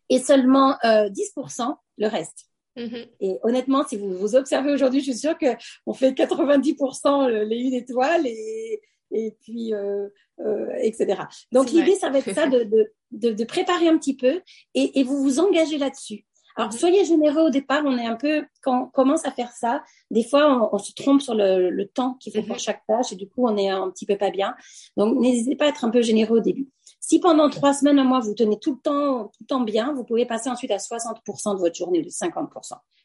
Et 0.10 0.20
seulement 0.20 0.78
euh, 0.86 1.10
10% 1.10 1.76
le 1.98 2.08
reste. 2.08 2.50
Mm-hmm. 2.78 3.08
Et 3.20 3.38
honnêtement, 3.44 3.86
si 3.88 3.98
vous 3.98 4.14
vous 4.14 4.36
observez 4.36 4.72
aujourd'hui, 4.72 5.00
je 5.00 5.12
suis 5.12 5.20
sûre 5.20 5.38
que 5.38 5.46
on 5.86 5.94
fait 5.94 6.12
90% 6.12 7.30
les 7.44 7.58
une 7.58 7.74
étoile 7.74 8.26
et, 8.26 8.82
et 9.12 9.38
puis 9.42 9.74
euh, 9.74 10.08
euh, 10.40 10.68
etc. 10.82 11.22
Donc 11.52 11.72
l'idée, 11.72 11.96
ça 11.96 12.10
va 12.10 12.20
être 12.20 12.34
ça 12.34 12.48
de, 12.48 12.64
de, 12.64 12.92
de, 13.12 13.32
de, 13.32 13.44
préparer 13.44 13.88
un 13.88 13.98
petit 13.98 14.16
peu 14.16 14.42
et, 14.74 15.00
et 15.00 15.04
vous 15.04 15.22
vous 15.22 15.40
engagez 15.40 15.78
là-dessus. 15.78 16.26
Alors 16.56 16.72
mm-hmm. 16.72 16.78
soyez 16.78 17.06
généreux 17.06 17.44
au 17.44 17.50
départ. 17.50 17.84
On 17.86 17.98
est 17.98 18.06
un 18.06 18.16
peu 18.16 18.44
quand 18.62 18.84
on 18.84 18.88
commence 18.88 19.26
à 19.26 19.32
faire 19.32 19.52
ça, 19.52 19.84
des 20.10 20.24
fois 20.24 20.70
on, 20.72 20.76
on 20.76 20.80
se 20.80 20.94
trompe 20.94 21.22
sur 21.22 21.36
le, 21.36 21.70
le 21.70 21.88
temps 21.88 22.16
qu'il 22.16 22.34
faut 22.34 22.42
pour 22.42 22.56
mm-hmm. 22.56 22.64
chaque 22.64 22.86
tâche 22.88 23.12
et 23.12 23.16
du 23.16 23.30
coup 23.30 23.48
on 23.48 23.56
est 23.58 23.70
un 23.70 23.90
petit 23.92 24.08
peu 24.08 24.18
pas 24.18 24.32
bien. 24.32 24.56
Donc 24.98 25.20
n'hésitez 25.20 25.56
pas 25.56 25.66
à 25.66 25.70
être 25.70 25.86
un 25.86 25.92
peu 25.92 26.02
généreux 26.02 26.40
au 26.40 26.42
début. 26.42 26.68
Si 27.06 27.20
pendant 27.20 27.50
trois 27.50 27.74
semaines, 27.74 28.00
un 28.00 28.06
mois, 28.06 28.22
vous 28.22 28.34
tenez 28.34 28.58
tout 28.58 28.76
le 28.76 28.80
temps, 28.80 29.26
tout 29.26 29.42
le 29.42 29.46
temps 29.46 29.60
bien, 29.60 29.92
vous 29.94 30.06
pouvez 30.06 30.26
passer 30.26 30.50
ensuite 30.50 30.72
à 30.72 30.78
60% 30.78 31.56
de 31.56 31.60
votre 31.60 31.76
journée 31.76 32.00
ou 32.00 32.04
de 32.04 32.08
50%. 32.08 32.48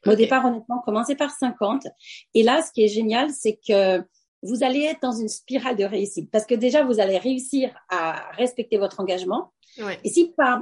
Au 0.06 0.14
départ, 0.14 0.44
honnêtement, 0.44 0.80
commencez 0.84 1.16
par 1.16 1.32
50. 1.32 1.88
Et 2.34 2.44
là, 2.44 2.62
ce 2.62 2.70
qui 2.70 2.84
est 2.84 2.88
génial, 2.88 3.30
c'est 3.30 3.58
que 3.68 4.00
vous 4.44 4.62
allez 4.62 4.82
être 4.82 5.02
dans 5.02 5.10
une 5.10 5.26
spirale 5.26 5.74
de 5.74 5.82
réussite 5.82 6.30
parce 6.30 6.46
que 6.46 6.54
déjà, 6.54 6.84
vous 6.84 7.00
allez 7.00 7.18
réussir 7.18 7.74
à 7.88 8.30
respecter 8.36 8.78
votre 8.78 9.00
engagement. 9.00 9.52
Et 10.04 10.08
si 10.08 10.32
par, 10.36 10.60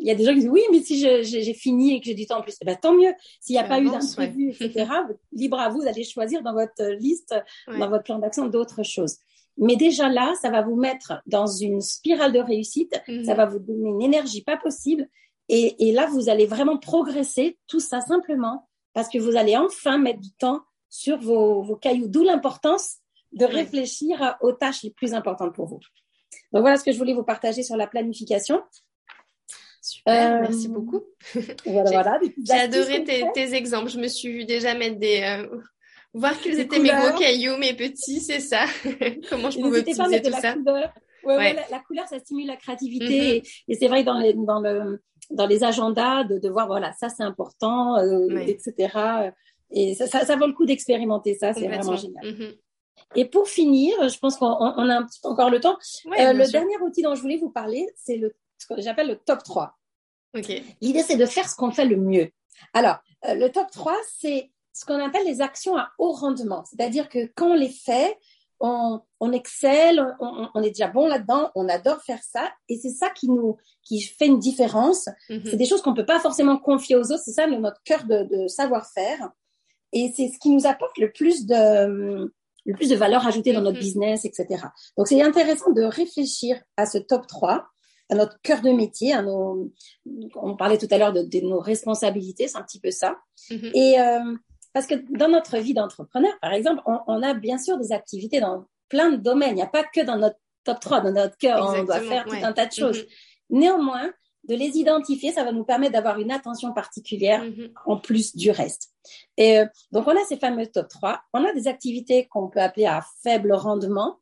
il 0.00 0.06
y 0.06 0.10
a 0.10 0.14
des 0.14 0.24
gens 0.24 0.34
qui 0.34 0.40
disent 0.40 0.50
oui, 0.50 0.60
mais 0.70 0.82
si 0.82 0.98
j'ai 0.98 1.54
fini 1.54 1.94
et 1.94 2.00
que 2.00 2.04
j'ai 2.04 2.14
du 2.14 2.26
temps 2.26 2.40
en 2.40 2.42
plus, 2.42 2.58
eh 2.60 2.66
ben, 2.66 2.76
tant 2.76 2.92
mieux. 2.92 3.14
S'il 3.40 3.54
n'y 3.54 3.60
a 3.60 3.64
pas 3.64 3.80
eu 3.80 3.88
d'imprévu, 3.88 4.50
etc., 4.50 4.86
libre 5.32 5.58
à 5.58 5.70
vous 5.70 5.82
d'aller 5.82 6.04
choisir 6.04 6.42
dans 6.42 6.52
votre 6.52 6.84
liste, 7.00 7.34
dans 7.66 7.88
votre 7.88 8.04
plan 8.04 8.18
d'action 8.18 8.48
d'autres 8.48 8.82
choses. 8.82 9.16
Mais 9.56 9.76
déjà 9.76 10.08
là, 10.08 10.34
ça 10.40 10.50
va 10.50 10.62
vous 10.62 10.76
mettre 10.76 11.22
dans 11.26 11.46
une 11.46 11.80
spirale 11.80 12.32
de 12.32 12.40
réussite, 12.40 13.00
ça 13.06 13.12
mhm. 13.12 13.36
va 13.36 13.46
vous 13.46 13.58
donner 13.60 13.88
une 13.88 14.02
énergie 14.02 14.42
pas 14.42 14.56
possible. 14.56 15.08
Et, 15.48 15.88
et, 15.88 15.92
là, 15.92 16.06
vous 16.06 16.28
allez 16.30 16.46
vraiment 16.46 16.78
progresser, 16.78 17.58
tout 17.66 17.80
ça 17.80 18.00
simplement 18.00 18.66
parce 18.94 19.08
que 19.08 19.18
vous 19.18 19.36
allez 19.36 19.56
enfin 19.56 19.98
mettre 19.98 20.20
du 20.20 20.32
temps 20.32 20.62
sur 20.88 21.18
vos, 21.18 21.62
vos 21.62 21.76
cailloux, 21.76 22.08
d'où 22.08 22.22
l'importance 22.22 22.98
de 23.32 23.44
réfléchir 23.44 24.36
aux 24.40 24.52
tâches 24.52 24.84
les 24.84 24.90
plus 24.90 25.12
importantes 25.12 25.54
pour 25.54 25.66
vous. 25.66 25.80
Donc 26.52 26.62
voilà 26.62 26.76
ce 26.76 26.84
que 26.84 26.92
je 26.92 26.98
voulais 26.98 27.14
vous 27.14 27.24
partager 27.24 27.62
sur 27.62 27.76
la 27.76 27.86
planification. 27.86 28.62
Super, 29.82 30.40
merci 30.40 30.68
euh, 30.68 30.70
beaucoup. 30.70 31.02
Voilà, 31.66 31.90
voilà. 31.90 32.20
J'ai 32.42 32.54
adoré 32.54 33.04
tes, 33.04 33.24
tes, 33.34 33.54
exemples. 33.54 33.90
Je 33.90 33.98
me 33.98 34.08
suis 34.08 34.32
vue 34.32 34.44
déjà 34.44 34.74
mettre 34.74 34.98
des, 34.98 35.20
euh, 35.22 35.60
Voir 36.14 36.40
quels 36.40 36.60
étaient 36.60 36.78
mes 36.78 36.90
gros 36.90 37.18
cailloux, 37.18 37.56
mes 37.56 37.74
petits, 37.74 38.20
c'est 38.20 38.40
ça. 38.40 38.64
Comment 39.28 39.50
je 39.50 39.58
pouvais 39.58 39.80
utiliser 39.80 40.22
tout 40.22 40.30
ça. 40.30 40.54
Couleur. 40.54 40.94
Ouais, 41.24 41.36
ouais. 41.36 41.56
la, 41.70 41.80
couleur, 41.80 42.06
ça 42.06 42.18
stimule 42.18 42.46
la 42.46 42.56
créativité. 42.56 43.40
Mm-hmm. 43.40 43.64
et, 43.68 43.74
c'est 43.74 43.88
vrai 43.88 44.04
dans 44.04 44.18
les, 44.18 44.34
dans, 44.34 44.60
le, 44.60 45.02
dans 45.30 45.46
les 45.46 45.64
agendas 45.64 46.24
de, 46.24 46.38
de 46.38 46.48
voir, 46.48 46.66
voilà, 46.66 46.92
ça 46.92 47.08
c'est 47.08 47.22
important, 47.22 47.96
euh, 47.96 48.36
etc. 48.36 49.32
Et 49.70 49.94
ça, 49.94 50.06
ça, 50.06 50.24
ça, 50.24 50.36
vaut 50.36 50.46
le 50.46 50.52
coup 50.52 50.66
d'expérimenter 50.66 51.34
ça, 51.34 51.54
c'est 51.54 51.66
vraiment 51.66 51.96
génial. 51.96 52.24
Mm-hmm. 52.24 52.58
Et 53.16 53.24
pour 53.24 53.48
finir, 53.48 54.08
je 54.08 54.18
pense 54.18 54.36
qu'on 54.36 54.46
on 54.46 54.88
a 54.88 54.96
un 54.96 55.04
petit 55.04 55.20
peu 55.20 55.28
encore 55.28 55.50
le 55.50 55.60
temps. 55.60 55.78
Euh, 56.06 56.32
le 56.32 56.50
dernier 56.50 56.76
outil 56.82 57.02
dont 57.02 57.14
je 57.14 57.22
voulais 57.22 57.38
vous 57.38 57.50
parler, 57.50 57.86
c'est 57.96 58.16
le, 58.16 58.34
ce 58.58 58.66
que 58.66 58.80
j'appelle 58.80 59.08
le 59.08 59.16
top 59.16 59.42
3. 59.42 59.76
Okay. 60.36 60.64
L'idée, 60.80 61.02
c'est 61.02 61.16
de 61.16 61.26
faire 61.26 61.48
ce 61.48 61.56
qu'on 61.56 61.70
fait 61.70 61.84
le 61.84 61.96
mieux. 61.96 62.30
Alors, 62.72 62.98
euh, 63.26 63.34
le 63.34 63.50
top 63.50 63.70
3, 63.70 63.96
c'est 64.18 64.50
ce 64.74 64.84
qu'on 64.84 65.02
appelle 65.02 65.24
les 65.24 65.40
actions 65.40 65.76
à 65.76 65.90
haut 65.98 66.12
rendement. 66.12 66.64
C'est-à-dire 66.64 67.08
que 67.08 67.30
quand 67.36 67.52
on 67.52 67.54
les 67.54 67.70
fait, 67.70 68.18
on, 68.60 69.00
on 69.20 69.32
excelle, 69.32 70.04
on, 70.20 70.48
on, 70.52 70.62
est 70.62 70.70
déjà 70.70 70.88
bon 70.88 71.06
là-dedans, 71.06 71.50
on 71.54 71.68
adore 71.68 72.02
faire 72.02 72.22
ça, 72.22 72.52
et 72.68 72.76
c'est 72.76 72.90
ça 72.90 73.08
qui 73.10 73.28
nous 73.28 73.56
qui 73.82 74.00
fait 74.00 74.26
une 74.26 74.38
différence. 74.38 75.08
Mhm. 75.30 75.42
C'est 75.44 75.56
des 75.56 75.66
choses 75.66 75.80
qu'on 75.80 75.94
peut 75.94 76.06
pas 76.06 76.18
forcément 76.18 76.58
confier 76.58 76.96
aux 76.96 77.12
autres. 77.12 77.22
C'est 77.24 77.32
ça 77.32 77.46
notre 77.46 77.82
cœur 77.84 78.04
de, 78.04 78.24
de 78.24 78.48
savoir-faire, 78.48 79.30
et 79.92 80.12
c'est 80.16 80.28
ce 80.28 80.38
qui 80.38 80.50
nous 80.50 80.66
apporte 80.66 80.98
le 80.98 81.12
plus 81.12 81.46
de 81.46 82.32
le 82.66 82.72
plus 82.72 82.88
de 82.88 82.96
valeur 82.96 83.26
ajoutée 83.26 83.52
dans 83.52 83.60
notre 83.60 83.76
mhm. 83.76 83.84
business, 83.84 84.24
etc. 84.24 84.64
Donc 84.96 85.06
c'est 85.06 85.22
intéressant 85.22 85.70
de 85.70 85.82
réfléchir 85.82 86.60
à 86.76 86.86
ce 86.86 86.98
top 86.98 87.26
3 87.26 87.66
à 88.10 88.14
notre 88.14 88.38
cœur 88.42 88.60
de 88.60 88.70
métier, 88.70 89.14
à 89.14 89.22
nos, 89.22 89.70
on 90.34 90.56
parlait 90.56 90.76
tout 90.76 90.88
à 90.90 90.98
l'heure 90.98 91.12
de, 91.12 91.22
de, 91.22 91.40
nos 91.40 91.58
responsabilités, 91.58 92.48
c'est 92.48 92.58
un 92.58 92.62
petit 92.62 92.80
peu 92.80 92.90
ça. 92.90 93.16
Mhm. 93.50 93.70
Et 93.74 93.98
euh, 93.98 94.34
parce 94.74 94.86
que 94.86 94.96
dans 95.16 95.28
notre 95.28 95.56
vie 95.58 95.72
d'entrepreneur, 95.72 96.32
par 96.42 96.52
exemple, 96.52 96.82
on, 96.86 97.22
a 97.22 97.32
bien 97.32 97.58
sûr 97.58 97.78
des 97.78 97.92
activités 97.92 98.40
dans 98.40 98.66
plein 98.88 99.10
de 99.10 99.16
domaines. 99.16 99.52
Il 99.52 99.56
n'y 99.56 99.62
a 99.62 99.68
pas 99.68 99.84
que 99.84 100.00
dans 100.00 100.18
notre 100.18 100.36
top 100.64 100.80
3, 100.80 101.00
dans 101.00 101.12
notre 101.12 101.38
cœur, 101.38 101.64
on 101.64 101.84
doit 101.84 102.00
faire 102.00 102.24
tout 102.24 102.34
un 102.42 102.52
tas 102.52 102.66
de 102.66 102.72
choses. 102.72 102.98
Mm-hmm. 102.98 103.06
Néanmoins, 103.50 104.10
de 104.48 104.56
les 104.56 104.76
identifier, 104.76 105.32
ça 105.32 105.44
va 105.44 105.52
nous 105.52 105.64
permettre 105.64 105.92
d'avoir 105.92 106.18
une 106.18 106.32
attention 106.32 106.72
particulière 106.72 107.44
mm-hmm. 107.44 107.70
en 107.86 107.98
plus 107.98 108.34
du 108.34 108.50
reste. 108.50 108.90
Et 109.36 109.60
euh, 109.60 109.66
donc, 109.92 110.08
on 110.08 110.10
a 110.10 110.24
ces 110.28 110.36
fameux 110.36 110.66
top 110.66 110.88
3. 110.88 111.20
On 111.32 111.44
a 111.44 111.52
des 111.52 111.68
activités 111.68 112.26
qu'on 112.26 112.48
peut 112.48 112.60
appeler 112.60 112.86
à 112.86 113.04
faible 113.22 113.52
rendement. 113.52 114.18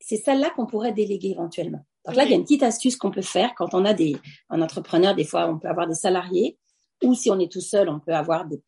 C'est 0.00 0.16
celles-là 0.16 0.50
qu'on 0.56 0.66
pourrait 0.66 0.92
déléguer 0.92 1.32
éventuellement. 1.32 1.84
Donc 2.06 2.16
là, 2.16 2.24
il 2.24 2.30
y 2.30 2.32
a 2.32 2.36
une 2.36 2.44
petite 2.44 2.62
astuce 2.62 2.96
qu'on 2.96 3.10
peut 3.10 3.20
faire 3.20 3.54
quand 3.56 3.74
on 3.74 3.84
a 3.84 3.92
des, 3.92 4.16
un 4.48 4.62
entrepreneur, 4.62 5.14
des 5.14 5.24
fois, 5.24 5.48
on 5.48 5.58
peut 5.58 5.68
avoir 5.68 5.86
des 5.86 5.94
salariés, 5.94 6.58
ou 7.02 7.14
si 7.14 7.30
on 7.30 7.38
est 7.38 7.50
tout 7.50 7.60
seul, 7.60 7.88
on 7.88 8.00
peut 8.00 8.14
avoir 8.14 8.46
des, 8.46 8.60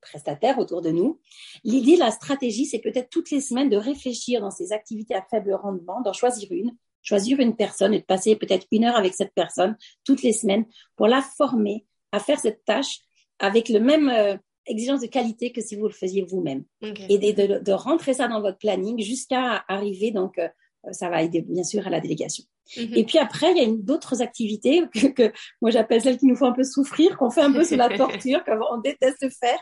prestataires 0.00 0.58
autour 0.58 0.80
de 0.80 0.90
nous. 0.90 1.20
L'idée, 1.62 1.96
la 1.96 2.10
stratégie, 2.10 2.64
c'est 2.64 2.78
peut-être 2.78 3.10
toutes 3.10 3.30
les 3.30 3.40
semaines 3.40 3.68
de 3.68 3.76
réfléchir 3.76 4.40
dans 4.40 4.50
ces 4.50 4.72
activités 4.72 5.14
à 5.14 5.22
faible 5.30 5.52
rendement, 5.52 6.00
d'en 6.00 6.12
choisir 6.12 6.50
une, 6.50 6.74
choisir 7.02 7.38
une 7.38 7.54
personne 7.54 7.94
et 7.94 8.00
de 8.00 8.04
passer 8.04 8.36
peut-être 8.36 8.66
une 8.70 8.84
heure 8.84 8.96
avec 8.96 9.14
cette 9.14 9.34
personne 9.34 9.76
toutes 10.04 10.22
les 10.22 10.32
semaines 10.32 10.64
pour 10.96 11.06
la 11.06 11.22
former 11.22 11.86
à 12.12 12.18
faire 12.18 12.38
cette 12.38 12.64
tâche 12.64 13.00
avec 13.38 13.68
le 13.68 13.78
même 13.78 14.08
euh, 14.08 14.36
exigence 14.66 15.00
de 15.00 15.06
qualité 15.06 15.52
que 15.52 15.60
si 15.60 15.76
vous 15.76 15.86
le 15.86 15.92
faisiez 15.92 16.22
vous-même. 16.22 16.64
Et 16.82 17.18
de, 17.18 17.62
de, 17.62 17.72
rentrer 17.72 18.14
ça 18.14 18.28
dans 18.28 18.40
votre 18.40 18.58
planning 18.58 19.00
jusqu'à 19.00 19.64
arriver 19.68 20.10
donc 20.10 20.38
euh, 20.38 20.48
ça 20.92 21.08
va 21.08 21.22
aider 21.22 21.42
bien 21.42 21.64
sûr 21.64 21.86
à 21.86 21.90
la 21.90 22.00
délégation. 22.00 22.44
Mhm. 22.76 22.94
Et 22.94 23.04
puis 23.04 23.18
après, 23.18 23.52
il 23.52 23.56
y 23.58 23.64
a 23.64 23.68
d'autres 23.76 24.22
activités 24.22 24.84
que, 24.94 25.08
que 25.08 25.32
moi 25.60 25.70
j'appelle 25.70 26.00
celles 26.00 26.18
qui 26.18 26.26
nous 26.26 26.36
font 26.36 26.46
un 26.46 26.52
peu 26.52 26.64
souffrir, 26.64 27.16
qu'on 27.16 27.30
fait 27.30 27.42
un 27.42 27.52
peu 27.52 27.64
sous 27.64 27.76
la 27.76 27.88
torture, 27.96 28.44
qu'on 28.44 28.78
déteste 28.78 29.26
faire. 29.38 29.58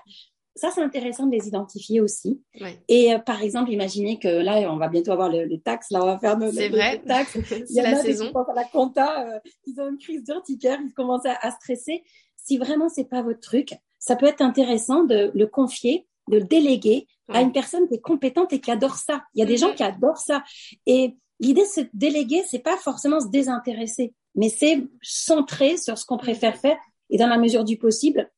ça, 0.55 0.71
c'est 0.75 0.83
intéressant 0.83 1.27
de 1.27 1.33
les 1.33 1.49
identifier 1.49 2.01
aussi. 2.01 2.41
Et 2.89 3.15
euh, 3.15 3.19
par 3.19 3.43
exemple, 3.43 3.71
imaginez 3.71 4.19
que 4.19 4.29
là, 4.29 4.71
on 4.73 4.77
va 4.77 4.89
bientôt 4.89 5.13
avoir 5.13 5.31
le, 5.31 5.45
les 5.45 5.61
taxes. 5.61 5.91
Là, 5.91 6.03
on 6.03 6.07
va 6.07 6.19
faire 6.19 6.39
nos, 6.39 6.53
c'est 6.53 6.69
vrai. 6.69 7.03
taxes. 7.07 7.37
Il 7.71 7.77
y 7.77 7.81
a 7.81 7.91
la 7.91 7.97
saison. 7.97 8.29
Qui 8.29 8.35
la 8.55 8.65
compta, 8.65 9.27
euh, 9.27 9.39
ils 9.67 9.81
ont 9.81 9.89
une 9.89 9.99
crise 9.99 10.25
d'urticaire, 10.25 10.79
ils 10.85 10.93
commencent 10.93 11.27
à, 11.27 11.39
à, 11.41 11.51
stresser. 11.51 12.03
Si 12.37 12.59
vraiment 12.59 12.89
c'est 12.89 13.09
pas 13.09 13.23
votre 13.23 13.41
truc, 13.41 13.75
ça 13.99 14.17
peut 14.17 14.27
être 14.27 14.41
intéressant 14.41 15.05
de 15.05 15.31
le 15.35 15.47
confier, 15.47 16.07
de 16.29 16.39
le 16.39 16.45
déléguer 16.45 17.07
à 17.29 17.43
une 17.43 17.53
personne 17.53 17.87
qui 17.89 17.95
est 17.95 18.01
compétente 18.01 18.53
et 18.53 18.61
qui 18.61 18.71
adore 18.71 18.97
ça. 18.97 19.23
Il 19.35 19.41
y 19.41 19.43
a 19.43 19.47
des 19.47 19.57
gens 19.57 19.71
mm-hmm. 19.71 19.77
qui 19.77 19.83
adorent 19.83 20.19
ça. 20.19 20.43
Et 20.87 21.17
l'idée 21.41 21.63
de 21.63 21.67
se 21.67 21.81
déléguer, 21.93 22.43
c'est 22.49 22.59
pas 22.59 22.77
forcément 22.77 23.21
se 23.21 23.29
désintéresser, 23.29 24.15
mais 24.35 24.49
c'est 24.49 24.85
centrer 25.03 25.77
sur 25.77 25.99
ce 25.99 26.05
qu'on 26.05 26.19
préfère 26.19 26.57
faire 26.57 26.77
et 27.11 27.19
dans 27.19 27.29
la 27.29 27.39
mesure 27.39 27.65
du 27.65 27.79
possible, 27.79 28.31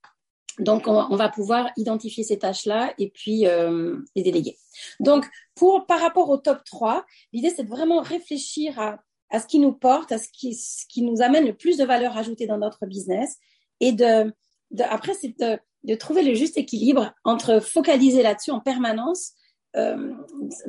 donc, 0.60 0.86
on, 0.86 1.16
va 1.16 1.28
pouvoir 1.28 1.70
identifier 1.76 2.22
ces 2.22 2.38
tâches-là 2.38 2.92
et 2.98 3.10
puis 3.10 3.46
euh, 3.46 3.96
les 4.14 4.22
déléguer. 4.22 4.58
Donc, 4.98 5.26
pour, 5.54 5.86
par 5.86 6.00
rapport 6.00 6.28
au 6.28 6.36
top 6.36 6.62
3, 6.64 7.04
l'idée, 7.32 7.50
c'est 7.50 7.64
de 7.64 7.68
vraiment 7.68 8.00
réfléchir 8.00 8.78
à, 8.78 8.98
à, 9.30 9.40
ce 9.40 9.46
qui 9.46 9.58
nous 9.58 9.72
porte, 9.72 10.12
à 10.12 10.18
ce 10.18 10.28
qui, 10.32 10.54
ce 10.54 10.84
qui 10.86 11.02
nous 11.02 11.22
amène 11.22 11.46
le 11.46 11.56
plus 11.56 11.78
de 11.78 11.84
valeur 11.84 12.16
ajoutée 12.16 12.46
dans 12.46 12.58
notre 12.58 12.84
business. 12.86 13.36
Et 13.80 13.92
de, 13.92 14.32
de 14.70 14.82
après, 14.82 15.14
c'est 15.14 15.38
de, 15.38 15.58
de, 15.84 15.94
trouver 15.94 16.22
le 16.22 16.34
juste 16.34 16.58
équilibre 16.58 17.12
entre 17.24 17.60
focaliser 17.60 18.22
là-dessus 18.22 18.50
en 18.50 18.60
permanence 18.60 19.32
euh, 19.76 20.12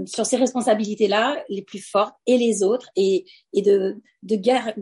sur 0.06 0.26
ces 0.26 0.38
responsabilités-là, 0.38 1.44
les 1.50 1.62
plus 1.62 1.80
fortes, 1.80 2.16
et 2.26 2.38
les 2.38 2.64
autres, 2.64 2.90
et, 2.96 3.26
et 3.54 3.62
de, 3.62 3.98
de 4.24 4.36
gar, 4.36 4.74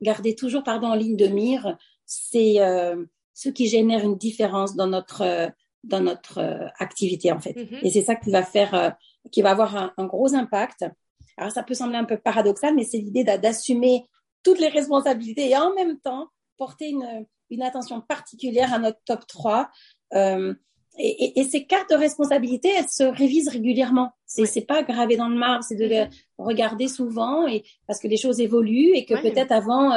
garder 0.00 0.34
toujours 0.34 0.62
pardon, 0.62 0.88
en 0.88 0.94
ligne 0.94 1.16
de 1.16 1.26
mire 1.26 1.76
ces... 2.06 2.60
Euh, 2.60 3.04
ce 3.36 3.50
qui 3.50 3.68
génère 3.68 4.02
une 4.02 4.16
différence 4.16 4.76
dans 4.76 4.86
notre 4.86 5.20
euh, 5.20 5.48
dans 5.84 6.00
notre 6.00 6.38
euh, 6.38 6.66
activité 6.78 7.30
en 7.30 7.38
fait. 7.38 7.52
Mm-hmm. 7.52 7.80
Et 7.82 7.90
c'est 7.90 8.02
ça 8.02 8.16
qui 8.16 8.30
va 8.30 8.42
faire, 8.42 8.96
qui 9.30 9.42
va 9.42 9.50
avoir 9.50 9.92
un, 9.96 10.06
gros 10.06 10.34
impact. 10.34 10.84
Alors 11.36 11.52
ça 11.52 11.62
peut 11.62 11.74
sembler 11.74 11.96
un 11.98 12.04
peu 12.04 12.16
paradoxal, 12.16 12.74
mais 12.74 12.82
c'est 12.82 12.98
l'idée 12.98 13.22
d'assumer 13.22 14.04
toutes 14.42 14.58
les 14.58 14.68
responsabilités 14.68 15.50
et 15.50 15.56
en 15.56 15.74
même 15.74 16.00
temps 16.00 16.28
porter 16.56 16.88
une, 16.88 17.26
une 17.50 17.62
attention 17.62 18.00
particulière 18.00 18.72
à 18.72 18.78
notre 18.78 18.98
top 19.04 19.26
3. 19.26 19.70
Euh, 20.14 20.54
et, 20.98 21.40
et, 21.40 21.44
ces 21.44 21.64
cartes 21.64 21.90
de 21.90 21.96
responsabilité, 21.96 22.68
elles 22.68 22.88
se 22.88 23.04
révisent 23.04 23.48
régulièrement. 23.48 24.12
C'est 24.24 24.46
c'est 24.46 24.66
pas 24.66 24.82
gravé 24.82 25.16
dans 25.16 25.28
le 25.28 25.36
marbre, 25.36 25.62
c'est 25.62 25.76
de 25.76 25.84
les 25.84 26.04
mm-hmm. 26.04 26.10
regarder 26.38 26.88
souvent 26.88 27.46
et 27.46 27.64
parce 27.86 28.00
que 28.00 28.08
les 28.08 28.16
choses 28.16 28.40
évoluent 28.40 28.94
et 28.94 29.04
que 29.04 29.14
peut-être 29.20 29.52
avant 29.52 29.92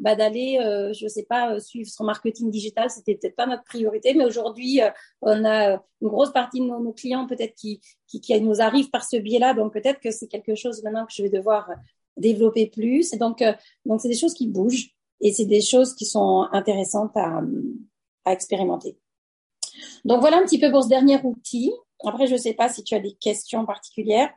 bah, 0.00 0.16
d'aller, 0.16 0.58
euh, 0.60 0.92
je 0.92 1.06
sais 1.06 1.22
pas, 1.22 1.54
euh, 1.54 1.60
suivre 1.60 1.88
son 1.88 2.04
marketing 2.04 2.50
digital, 2.50 2.90
c'était 2.90 3.14
peut-être 3.14 3.36
pas 3.36 3.46
notre 3.46 3.62
priorité, 3.64 4.12
mais 4.14 4.24
aujourd'hui, 4.24 4.82
euh, 4.82 4.90
on 5.22 5.44
a 5.44 5.74
une 6.00 6.08
grosse 6.08 6.32
partie 6.32 6.60
de 6.60 6.66
nos, 6.66 6.92
clients 6.92 7.26
peut-être 7.26 7.54
qui, 7.54 7.80
qui, 8.08 8.20
qui, 8.20 8.40
nous 8.40 8.60
arrivent 8.60 8.90
par 8.90 9.04
ce 9.04 9.16
biais-là, 9.16 9.54
donc 9.54 9.72
peut-être 9.72 10.00
que 10.00 10.10
c'est 10.10 10.26
quelque 10.26 10.56
chose 10.56 10.82
maintenant 10.82 11.06
que 11.06 11.12
je 11.14 11.22
vais 11.22 11.30
devoir 11.30 11.70
développer 12.16 12.66
plus. 12.66 13.12
Et 13.12 13.18
donc, 13.18 13.42
donc 13.84 14.00
c'est 14.00 14.08
des 14.08 14.16
choses 14.16 14.34
qui 14.34 14.48
bougent 14.48 14.90
et 15.20 15.32
c'est 15.32 15.46
des 15.46 15.60
choses 15.60 15.94
qui 15.94 16.06
sont 16.06 16.48
intéressantes 16.52 17.16
à, 17.16 17.40
à 18.24 18.32
expérimenter. 18.32 18.98
Donc 20.04 20.20
voilà 20.20 20.38
un 20.38 20.44
petit 20.44 20.58
peu 20.58 20.70
pour 20.70 20.82
ce 20.82 20.88
dernier 20.88 21.20
outil. 21.22 21.72
Après, 22.06 22.26
je 22.26 22.36
sais 22.36 22.54
pas 22.54 22.68
si 22.68 22.84
tu 22.84 22.94
as 22.94 23.00
des 23.00 23.14
questions 23.14 23.64
particulières. 23.64 24.30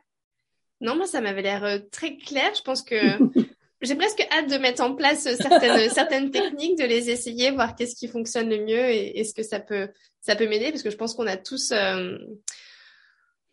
Non, 0.80 0.96
moi, 0.96 1.06
ça 1.06 1.20
m'avait 1.20 1.42
l'air 1.42 1.82
très 1.90 2.16
clair. 2.16 2.50
Je 2.56 2.62
pense 2.62 2.82
que 2.82 2.96
j'ai 3.82 3.94
presque 3.94 4.26
hâte 4.30 4.50
de 4.50 4.58
mettre 4.58 4.82
en 4.82 4.94
place 4.94 5.22
certaines 5.36 5.90
certaines 5.90 6.30
techniques, 6.30 6.78
de 6.78 6.84
les 6.84 7.10
essayer, 7.10 7.50
voir 7.50 7.76
qu'est-ce 7.76 7.94
qui 7.94 8.08
fonctionne 8.08 8.48
le 8.48 8.64
mieux 8.64 8.90
et 8.90 9.20
est-ce 9.20 9.34
que 9.34 9.42
ça 9.42 9.60
peut 9.60 9.88
m'aider 10.28 10.70
parce 10.70 10.82
que 10.82 10.90
je 10.90 10.96
pense 10.96 11.14
qu'on 11.14 11.26
a 11.26 11.36
tous 11.36 11.72
euh, 11.72 12.16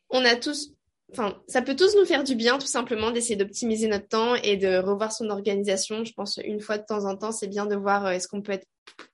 on 0.10 0.26
a 0.26 0.36
tous 0.36 0.72
enfin 1.12 1.36
ça 1.48 1.62
peut 1.62 1.76
tous 1.76 1.96
nous 1.96 2.06
faire 2.06 2.24
du 2.24 2.36
bien 2.36 2.58
tout 2.58 2.68
simplement 2.68 3.12
d'essayer 3.12 3.36
d'optimiser 3.36 3.88
notre 3.88 4.08
temps 4.08 4.36
et 4.36 4.58
de 4.58 4.78
revoir 4.78 5.12
son 5.12 5.30
organisation. 5.30 6.04
Je 6.04 6.14
pense 6.14 6.40
une 6.44 6.60
fois 6.60 6.78
de 6.78 6.86
temps 6.86 7.06
en 7.06 7.16
temps, 7.16 7.32
c'est 7.32 7.48
bien 7.48 7.66
de 7.66 7.76
voir 7.76 8.06
euh, 8.06 8.12
est-ce 8.12 8.28
qu'on 8.28 8.42
peut 8.42 8.54
être 8.54 8.68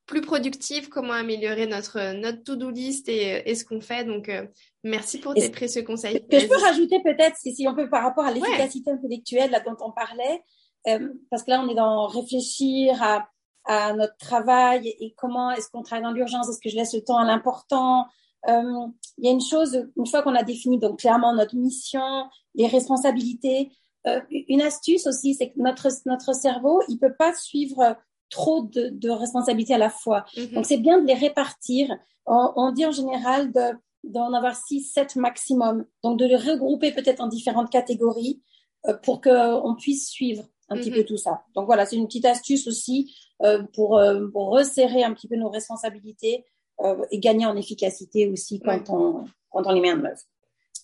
plus 0.06 0.22
productif, 0.22 0.90
comment 0.90 1.14
améliorer 1.14 1.66
notre 1.68 2.14
notre 2.14 2.44
to-do 2.44 2.70
list 2.70 3.08
et, 3.08 3.50
et 3.50 3.56
ce 3.56 3.64
qu'on 3.66 3.82
fait. 3.82 4.04
Donc 4.06 4.30
euh, 4.30 4.46
merci 4.84 5.20
pour 5.20 5.34
tes 5.34 5.50
précieux 5.50 5.84
conseils. 5.84 6.26
Que 6.28 6.40
je 6.40 6.48
peux 6.48 6.58
rajouter 6.58 7.02
peut-être 7.04 7.38
si, 7.38 7.56
si 7.56 7.68
on 7.68 7.76
peut 7.76 7.90
par 7.90 8.04
rapport 8.04 8.26
à 8.26 8.32
l'efficacité 8.32 8.92
intellectuelle 8.92 9.52
là 9.52 9.60
dont 9.62 9.78
on 9.80 9.92
parlait 9.92 10.42
euh, 10.88 11.10
parce 11.30 11.44
que 11.44 11.52
là, 11.52 11.64
on 11.64 11.70
est 11.70 11.76
dans 11.76 12.08
réfléchir 12.08 13.02
à, 13.02 13.28
à 13.66 13.94
notre 13.94 14.18
travail 14.18 14.88
et 14.88 15.14
comment 15.16 15.52
est-ce 15.52 15.70
qu'on 15.70 15.84
travaille 15.84 16.04
dans 16.04 16.12
l'urgence, 16.12 16.50
est-ce 16.50 16.60
que 16.60 16.70
je 16.70 16.76
laisse 16.76 16.94
le 16.94 17.02
temps 17.02 17.18
à 17.18 17.26
l'important? 17.26 18.08
Euh, 18.50 18.88
il 19.18 19.26
y 19.26 19.28
a 19.28 19.32
une 19.32 19.42
chose, 19.42 19.88
une 19.96 20.08
fois 20.08 20.24
qu'on 20.24 20.36
a 20.36 20.44
défini 20.44 20.80
donc 20.80 21.00
clairement 21.00 21.34
notre 21.34 21.56
mission, 21.56 22.26
les 22.56 22.68
responsabilités, 22.68 23.72
euh, 24.08 24.20
une 24.32 24.62
astuce 24.62 25.06
aussi, 25.06 25.36
c'est 25.36 25.50
que 25.50 25.60
notre 25.60 25.88
notre 26.06 26.34
cerveau, 26.34 26.82
il 26.88 26.98
peut 26.98 27.14
pas 27.14 27.34
suivre 27.36 27.96
trop 28.30 28.64
de, 28.64 28.90
de 28.90 29.10
responsabilités 29.10 29.76
à 29.76 29.78
la 29.78 29.90
fois. 29.90 30.26
Mm-hmm. 30.36 30.54
Donc 30.54 30.66
c'est 30.66 30.78
bien 30.78 31.00
de 31.00 31.06
les 31.06 31.14
répartir. 31.14 31.96
On, 32.26 32.52
on 32.56 32.72
dit 32.72 32.86
en 32.86 32.92
général 32.92 33.52
de 33.52 33.62
d'en 34.04 34.34
avoir 34.34 34.56
six, 34.56 34.82
sept 34.82 35.16
maximum. 35.16 35.86
Donc 36.04 36.18
de 36.18 36.26
les 36.26 36.36
regrouper 36.36 36.92
peut-être 36.92 37.22
en 37.22 37.28
différentes 37.28 37.70
catégories 37.70 38.42
euh, 38.88 38.98
pour 38.98 39.22
qu'on 39.22 39.76
puisse 39.78 40.10
suivre 40.10 40.44
un 40.70 40.78
petit 40.78 40.90
peu 40.90 41.02
mhm. 41.02 41.06
tout 41.06 41.18
ça. 41.18 41.44
Donc 41.54 41.68
voilà, 41.68 41.86
c'est 41.86 41.98
une 41.98 42.08
petite 42.08 42.26
astuce 42.26 42.66
aussi 42.66 43.14
euh, 43.44 43.62
pour, 43.74 44.02
pour, 44.34 44.50
resserrer 44.50 45.04
un 45.04 45.14
petit 45.14 45.28
peu 45.28 45.36
nos 45.36 45.50
responsabilités 45.50 46.46
euh, 46.86 47.06
et 47.12 47.20
gagner 47.20 47.46
en 47.46 47.56
efficacité 47.56 48.28
aussi 48.30 48.60
quand, 48.60 48.90
on, 48.90 49.26
quand 49.50 49.64
on 49.66 49.72
les 49.72 49.82
met 49.82 49.92
en 49.92 50.04
œuvre. 50.04 50.22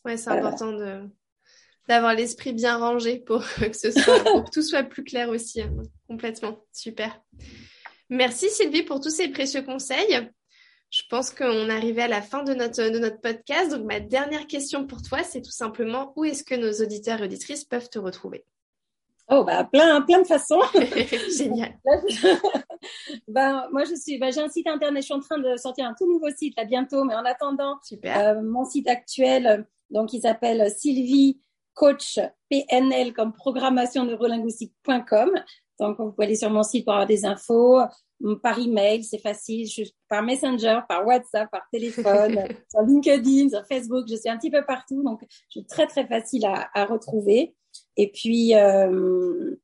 Ouais, 0.06 0.18
c'est 0.18 0.30
important 0.30 0.72
de 0.72 1.02
d'avoir 1.88 2.14
l'esprit 2.14 2.52
bien 2.52 2.78
rangé 2.78 3.18
pour 3.20 3.42
que 3.60 3.76
ce 3.76 3.92
soit 3.92 4.24
pour 4.26 4.44
que 4.44 4.50
tout 4.52 4.62
soit 4.62 4.84
plus 4.84 5.04
clair 5.04 5.30
aussi. 5.30 5.62
Hein. 5.62 5.74
Complètement, 6.08 6.60
super. 6.74 7.22
Merci 8.10 8.50
Sylvie 8.50 8.84
pour 8.84 9.00
tous 9.00 9.10
ces 9.10 9.30
précieux 9.30 9.62
conseils. 9.62 10.30
Je 10.90 11.02
pense 11.10 11.32
qu'on 11.32 11.70
arrivait 11.70 12.04
à 12.04 12.08
la 12.08 12.22
fin 12.22 12.44
de 12.44 12.54
notre, 12.54 12.90
de 12.90 12.98
notre 12.98 13.20
podcast. 13.20 13.72
Donc, 13.72 13.86
ma 13.86 14.00
dernière 14.00 14.48
question 14.48 14.88
pour 14.88 15.02
toi, 15.02 15.22
c'est 15.24 15.42
tout 15.42 15.52
simplement 15.52 16.14
où 16.16 16.24
est-ce 16.24 16.46
que 16.46 16.56
nos 16.56 16.72
auditeurs 16.82 17.20
et 17.22 17.26
auditrices 17.26 17.66
peuvent 17.66 17.90
te 17.90 18.00
retrouver? 18.00 18.46
Oh, 19.30 19.44
bah, 19.44 19.66
plein, 19.66 20.02
plein 20.02 20.22
de 20.22 20.28
façons. 20.28 20.62
Génial. 21.38 21.78
ben, 23.28 23.68
moi, 23.72 23.84
je 23.84 23.96
suis, 23.96 24.18
ben, 24.18 24.32
j'ai 24.32 24.40
un 24.40 24.48
site 24.48 24.68
internet. 24.68 25.02
Je 25.02 25.06
suis 25.06 25.14
en 25.14 25.20
train 25.20 25.38
de 25.38 25.58
sortir 25.58 25.86
un 25.86 25.94
tout 25.98 26.08
nouveau 26.08 26.30
site 26.30 26.56
là 26.58 26.64
bientôt, 26.64 27.04
mais 27.04 27.14
en 27.14 27.26
attendant, 27.26 27.78
Super. 27.84 28.18
Euh, 28.18 28.42
mon 28.42 28.64
site 28.64 28.88
actuel, 28.88 29.68
donc, 29.90 30.14
il 30.14 30.22
s'appelle 30.22 30.70
Sylvie 30.72 31.42
Coach 31.74 32.20
PNL 32.50 33.14
comme 33.14 33.34
programmation 33.34 34.06
neurolinguistique.com. 34.06 35.32
Donc, 35.80 35.98
vous 36.00 36.12
pouvez 36.12 36.26
aller 36.26 36.36
sur 36.36 36.50
mon 36.50 36.64
site 36.64 36.86
pour 36.86 36.94
avoir 36.94 37.08
des 37.08 37.26
infos. 37.26 37.82
Par 38.42 38.58
email, 38.58 39.04
c'est 39.04 39.20
facile. 39.20 39.68
Je, 39.68 39.84
par 40.10 40.24
Messenger, 40.24 40.80
par 40.88 41.06
WhatsApp, 41.06 41.52
par 41.52 41.68
téléphone, 41.72 42.40
sur 42.72 42.82
LinkedIn, 42.82 43.50
sur 43.50 43.66
Facebook. 43.68 44.06
Je 44.10 44.16
suis 44.16 44.30
un 44.30 44.38
petit 44.38 44.50
peu 44.50 44.66
partout. 44.66 45.04
Donc, 45.04 45.20
je 45.30 45.60
suis 45.60 45.66
très, 45.66 45.86
très 45.86 46.08
facile 46.08 46.46
à, 46.46 46.70
à 46.74 46.86
retrouver. 46.86 47.56
Et 47.96 48.12
puis, 48.12 48.56
euh, 48.56 49.56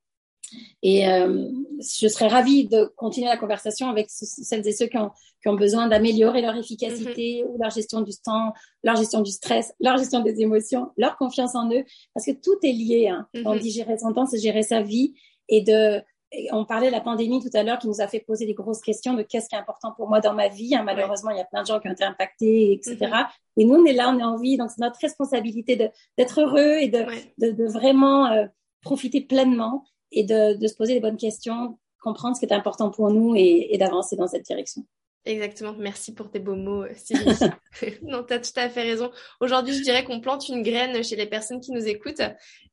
et 0.82 1.08
euh, 1.08 1.50
je 1.80 2.08
serais 2.08 2.28
ravie 2.28 2.68
de 2.68 2.86
continuer 2.96 3.28
la 3.28 3.38
conversation 3.38 3.90
avec 3.90 4.08
celles 4.10 4.68
et 4.68 4.72
ceux 4.72 4.88
qui 4.88 4.98
ont, 4.98 5.12
qui 5.42 5.50
ont 5.50 5.56
besoin 5.56 5.88
d'améliorer 5.88 6.42
leur 6.42 6.56
efficacité 6.56 7.42
mm-hmm. 7.42 7.48
ou 7.48 7.58
leur 7.60 7.72
gestion 7.72 8.02
du 8.02 8.14
temps, 8.24 8.54
leur 8.84 8.96
gestion 8.96 9.22
du 9.22 9.32
stress, 9.32 9.74
leur 9.80 9.98
gestion 9.98 10.22
des 10.22 10.42
émotions, 10.42 10.92
leur 10.98 11.18
confiance 11.18 11.56
en 11.56 11.72
eux, 11.72 11.84
parce 12.14 12.26
que 12.26 12.32
tout 12.32 12.58
est 12.64 12.72
lié. 12.72 13.08
Hein. 13.08 13.28
Mm-hmm. 13.34 13.44
On 13.46 13.56
dit 13.56 13.72
gérer 13.72 13.98
son 13.98 14.14
temps, 14.14 14.26
c'est 14.26 14.40
gérer 14.40 14.64
sa 14.64 14.82
vie. 14.82 15.14
Et 15.50 15.62
de, 15.62 16.02
on 16.52 16.66
parlait 16.66 16.88
de 16.88 16.92
la 16.92 17.02
pandémie 17.02 17.42
tout 17.42 17.56
à 17.56 17.64
l'heure 17.64 17.80
qui 17.80 17.88
nous 17.88 18.02
a 18.02 18.08
fait 18.08 18.20
poser 18.20 18.46
des 18.46 18.54
grosses 18.54 18.82
questions 18.82 19.14
de 19.14 19.22
qu'est-ce 19.22 19.48
qui 19.50 19.56
est 19.56 19.60
important 19.60 19.92
pour 19.92 20.10
moi 20.10 20.20
dans 20.20 20.34
ma 20.34 20.48
vie. 20.48 20.76
Hein. 20.76 20.84
Malheureusement, 20.84 21.32
il 21.32 21.38
y 21.38 21.42
a 21.42 21.46
plein 21.46 21.62
de 21.62 21.68
gens 21.68 21.80
qui 21.80 21.88
ont 21.88 21.92
été 21.92 22.04
impactés, 22.04 22.74
etc. 22.74 22.98
Mm-hmm. 23.00 23.28
Et 23.58 23.66
nous, 23.66 23.76
on 23.76 23.86
est 23.86 23.94
là, 23.94 24.10
on 24.10 24.20
est 24.20 24.24
en 24.24 24.38
vie, 24.38 24.58
donc 24.58 24.72
c'est 24.72 24.82
notre 24.82 25.00
responsabilité 25.00 25.76
d'être 26.18 26.42
heureux 26.42 26.78
et 26.80 26.90
de, 26.90 27.06
de, 27.38 27.52
de, 27.52 27.66
vraiment 27.66 28.28
euh, 28.28 28.46
profiter 28.82 29.22
pleinement 29.22 29.86
et 30.12 30.24
de, 30.24 30.58
de, 30.58 30.68
se 30.68 30.76
poser 30.76 30.94
les 30.94 31.00
bonnes 31.00 31.18
questions, 31.18 31.78
comprendre 32.02 32.36
ce 32.36 32.40
qui 32.40 32.52
est 32.52 32.56
important 32.56 32.90
pour 32.90 33.12
nous 33.12 33.36
et, 33.36 33.74
et 33.74 33.78
d'avancer 33.78 34.16
dans 34.16 34.28
cette 34.28 34.46
direction. 34.46 34.84
Exactement. 35.26 35.74
Merci 35.78 36.14
pour 36.14 36.30
tes 36.30 36.40
beaux 36.40 36.56
mots, 36.56 36.86
Sylvie. 36.96 37.24
non, 38.04 38.24
tu 38.24 38.34
as 38.34 38.40
tout 38.40 38.52
à 38.56 38.70
fait 38.70 38.82
raison. 38.82 39.12
Aujourd'hui, 39.40 39.74
je 39.74 39.82
dirais 39.82 40.04
qu'on 40.04 40.20
plante 40.20 40.50
une 40.50 40.64
graine 40.64 41.04
chez 41.04 41.16
les 41.16 41.26
personnes 41.26 41.62
qui 41.62 41.72
nous 41.72 41.88
écoutent. 41.88 42.22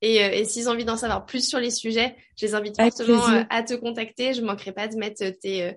Et, 0.03 0.25
euh, 0.25 0.31
et 0.33 0.45
s'ils 0.45 0.69
ont 0.69 0.73
envie 0.73 0.85
d'en 0.85 0.97
savoir 0.97 1.27
plus 1.27 1.49
sur 1.49 1.61
les 1.61 1.71
sujets, 1.71 2.17
je 2.37 2.47
les 2.47 2.55
invite 2.55 2.81
fortement 2.81 3.29
euh, 3.31 3.43
à 3.51 3.63
te 3.63 3.75
contacter. 3.75 4.35
Je 4.35 4.43
manquerai 4.43 4.73
pas 4.73 4.89
de 4.89 4.97
mettre 4.97 5.25
tes, 5.41 5.65
euh, 5.65 5.73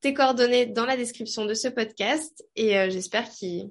tes 0.00 0.14
coordonnées 0.14 0.66
dans 0.66 0.86
la 0.86 0.96
description 0.96 1.44
de 1.44 1.54
ce 1.54 1.68
podcast. 1.68 2.44
Et 2.56 2.90
j'espère 2.90 3.28
qu'ils 3.28 3.70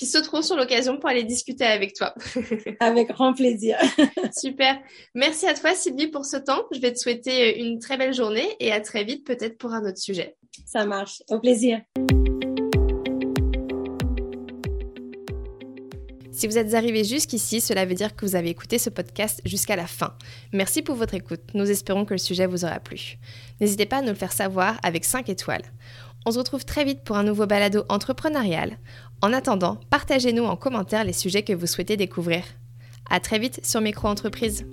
qui 0.00 0.06
se 0.06 0.16
trouvent 0.16 0.42
sur 0.42 0.56
l'occasion 0.56 0.96
pour 0.96 1.10
aller 1.10 1.24
discuter 1.24 1.66
avec 1.66 1.92
toi. 1.92 2.14
avec 2.80 3.08
grand 3.08 3.34
plaisir. 3.34 3.76
Super. 4.34 4.78
Merci 5.14 5.46
à 5.46 5.52
toi, 5.52 5.74
Sylvie, 5.74 6.06
pour 6.06 6.24
ce 6.24 6.38
temps. 6.38 6.62
Je 6.72 6.80
vais 6.80 6.90
te 6.90 6.98
souhaiter 6.98 7.60
une 7.60 7.78
très 7.78 7.98
belle 7.98 8.14
journée 8.14 8.48
et 8.60 8.72
à 8.72 8.80
très 8.80 9.04
vite, 9.04 9.26
peut-être 9.26 9.58
pour 9.58 9.74
un 9.74 9.86
autre 9.86 9.98
sujet. 9.98 10.36
Ça 10.64 10.86
marche. 10.86 11.22
Au 11.28 11.38
plaisir. 11.38 11.82
Si 16.32 16.46
vous 16.46 16.56
êtes 16.56 16.72
arrivé 16.72 17.04
jusqu'ici, 17.04 17.60
cela 17.60 17.84
veut 17.84 17.92
dire 17.92 18.16
que 18.16 18.24
vous 18.24 18.34
avez 18.34 18.48
écouté 18.48 18.78
ce 18.78 18.88
podcast 18.88 19.42
jusqu'à 19.44 19.76
la 19.76 19.86
fin. 19.86 20.14
Merci 20.54 20.80
pour 20.80 20.94
votre 20.94 21.12
écoute. 21.12 21.42
Nous 21.52 21.70
espérons 21.70 22.06
que 22.06 22.14
le 22.14 22.18
sujet 22.18 22.46
vous 22.46 22.64
aura 22.64 22.80
plu. 22.80 23.18
N'hésitez 23.60 23.84
pas 23.84 23.98
à 23.98 24.00
nous 24.00 24.08
le 24.08 24.14
faire 24.14 24.32
savoir 24.32 24.78
avec 24.82 25.04
5 25.04 25.28
étoiles. 25.28 25.64
On 26.26 26.32
se 26.32 26.38
retrouve 26.38 26.64
très 26.64 26.84
vite 26.84 27.02
pour 27.02 27.16
un 27.16 27.22
nouveau 27.22 27.46
balado 27.46 27.84
entrepreneurial. 27.88 28.78
En 29.22 29.32
attendant, 29.32 29.80
partagez-nous 29.90 30.44
en 30.44 30.56
commentaire 30.56 31.04
les 31.04 31.12
sujets 31.12 31.42
que 31.42 31.52
vous 31.52 31.66
souhaitez 31.66 31.96
découvrir. 31.96 32.44
À 33.08 33.20
très 33.20 33.38
vite 33.38 33.64
sur 33.64 33.80
Micro 33.80 34.08
Entreprise. 34.08 34.64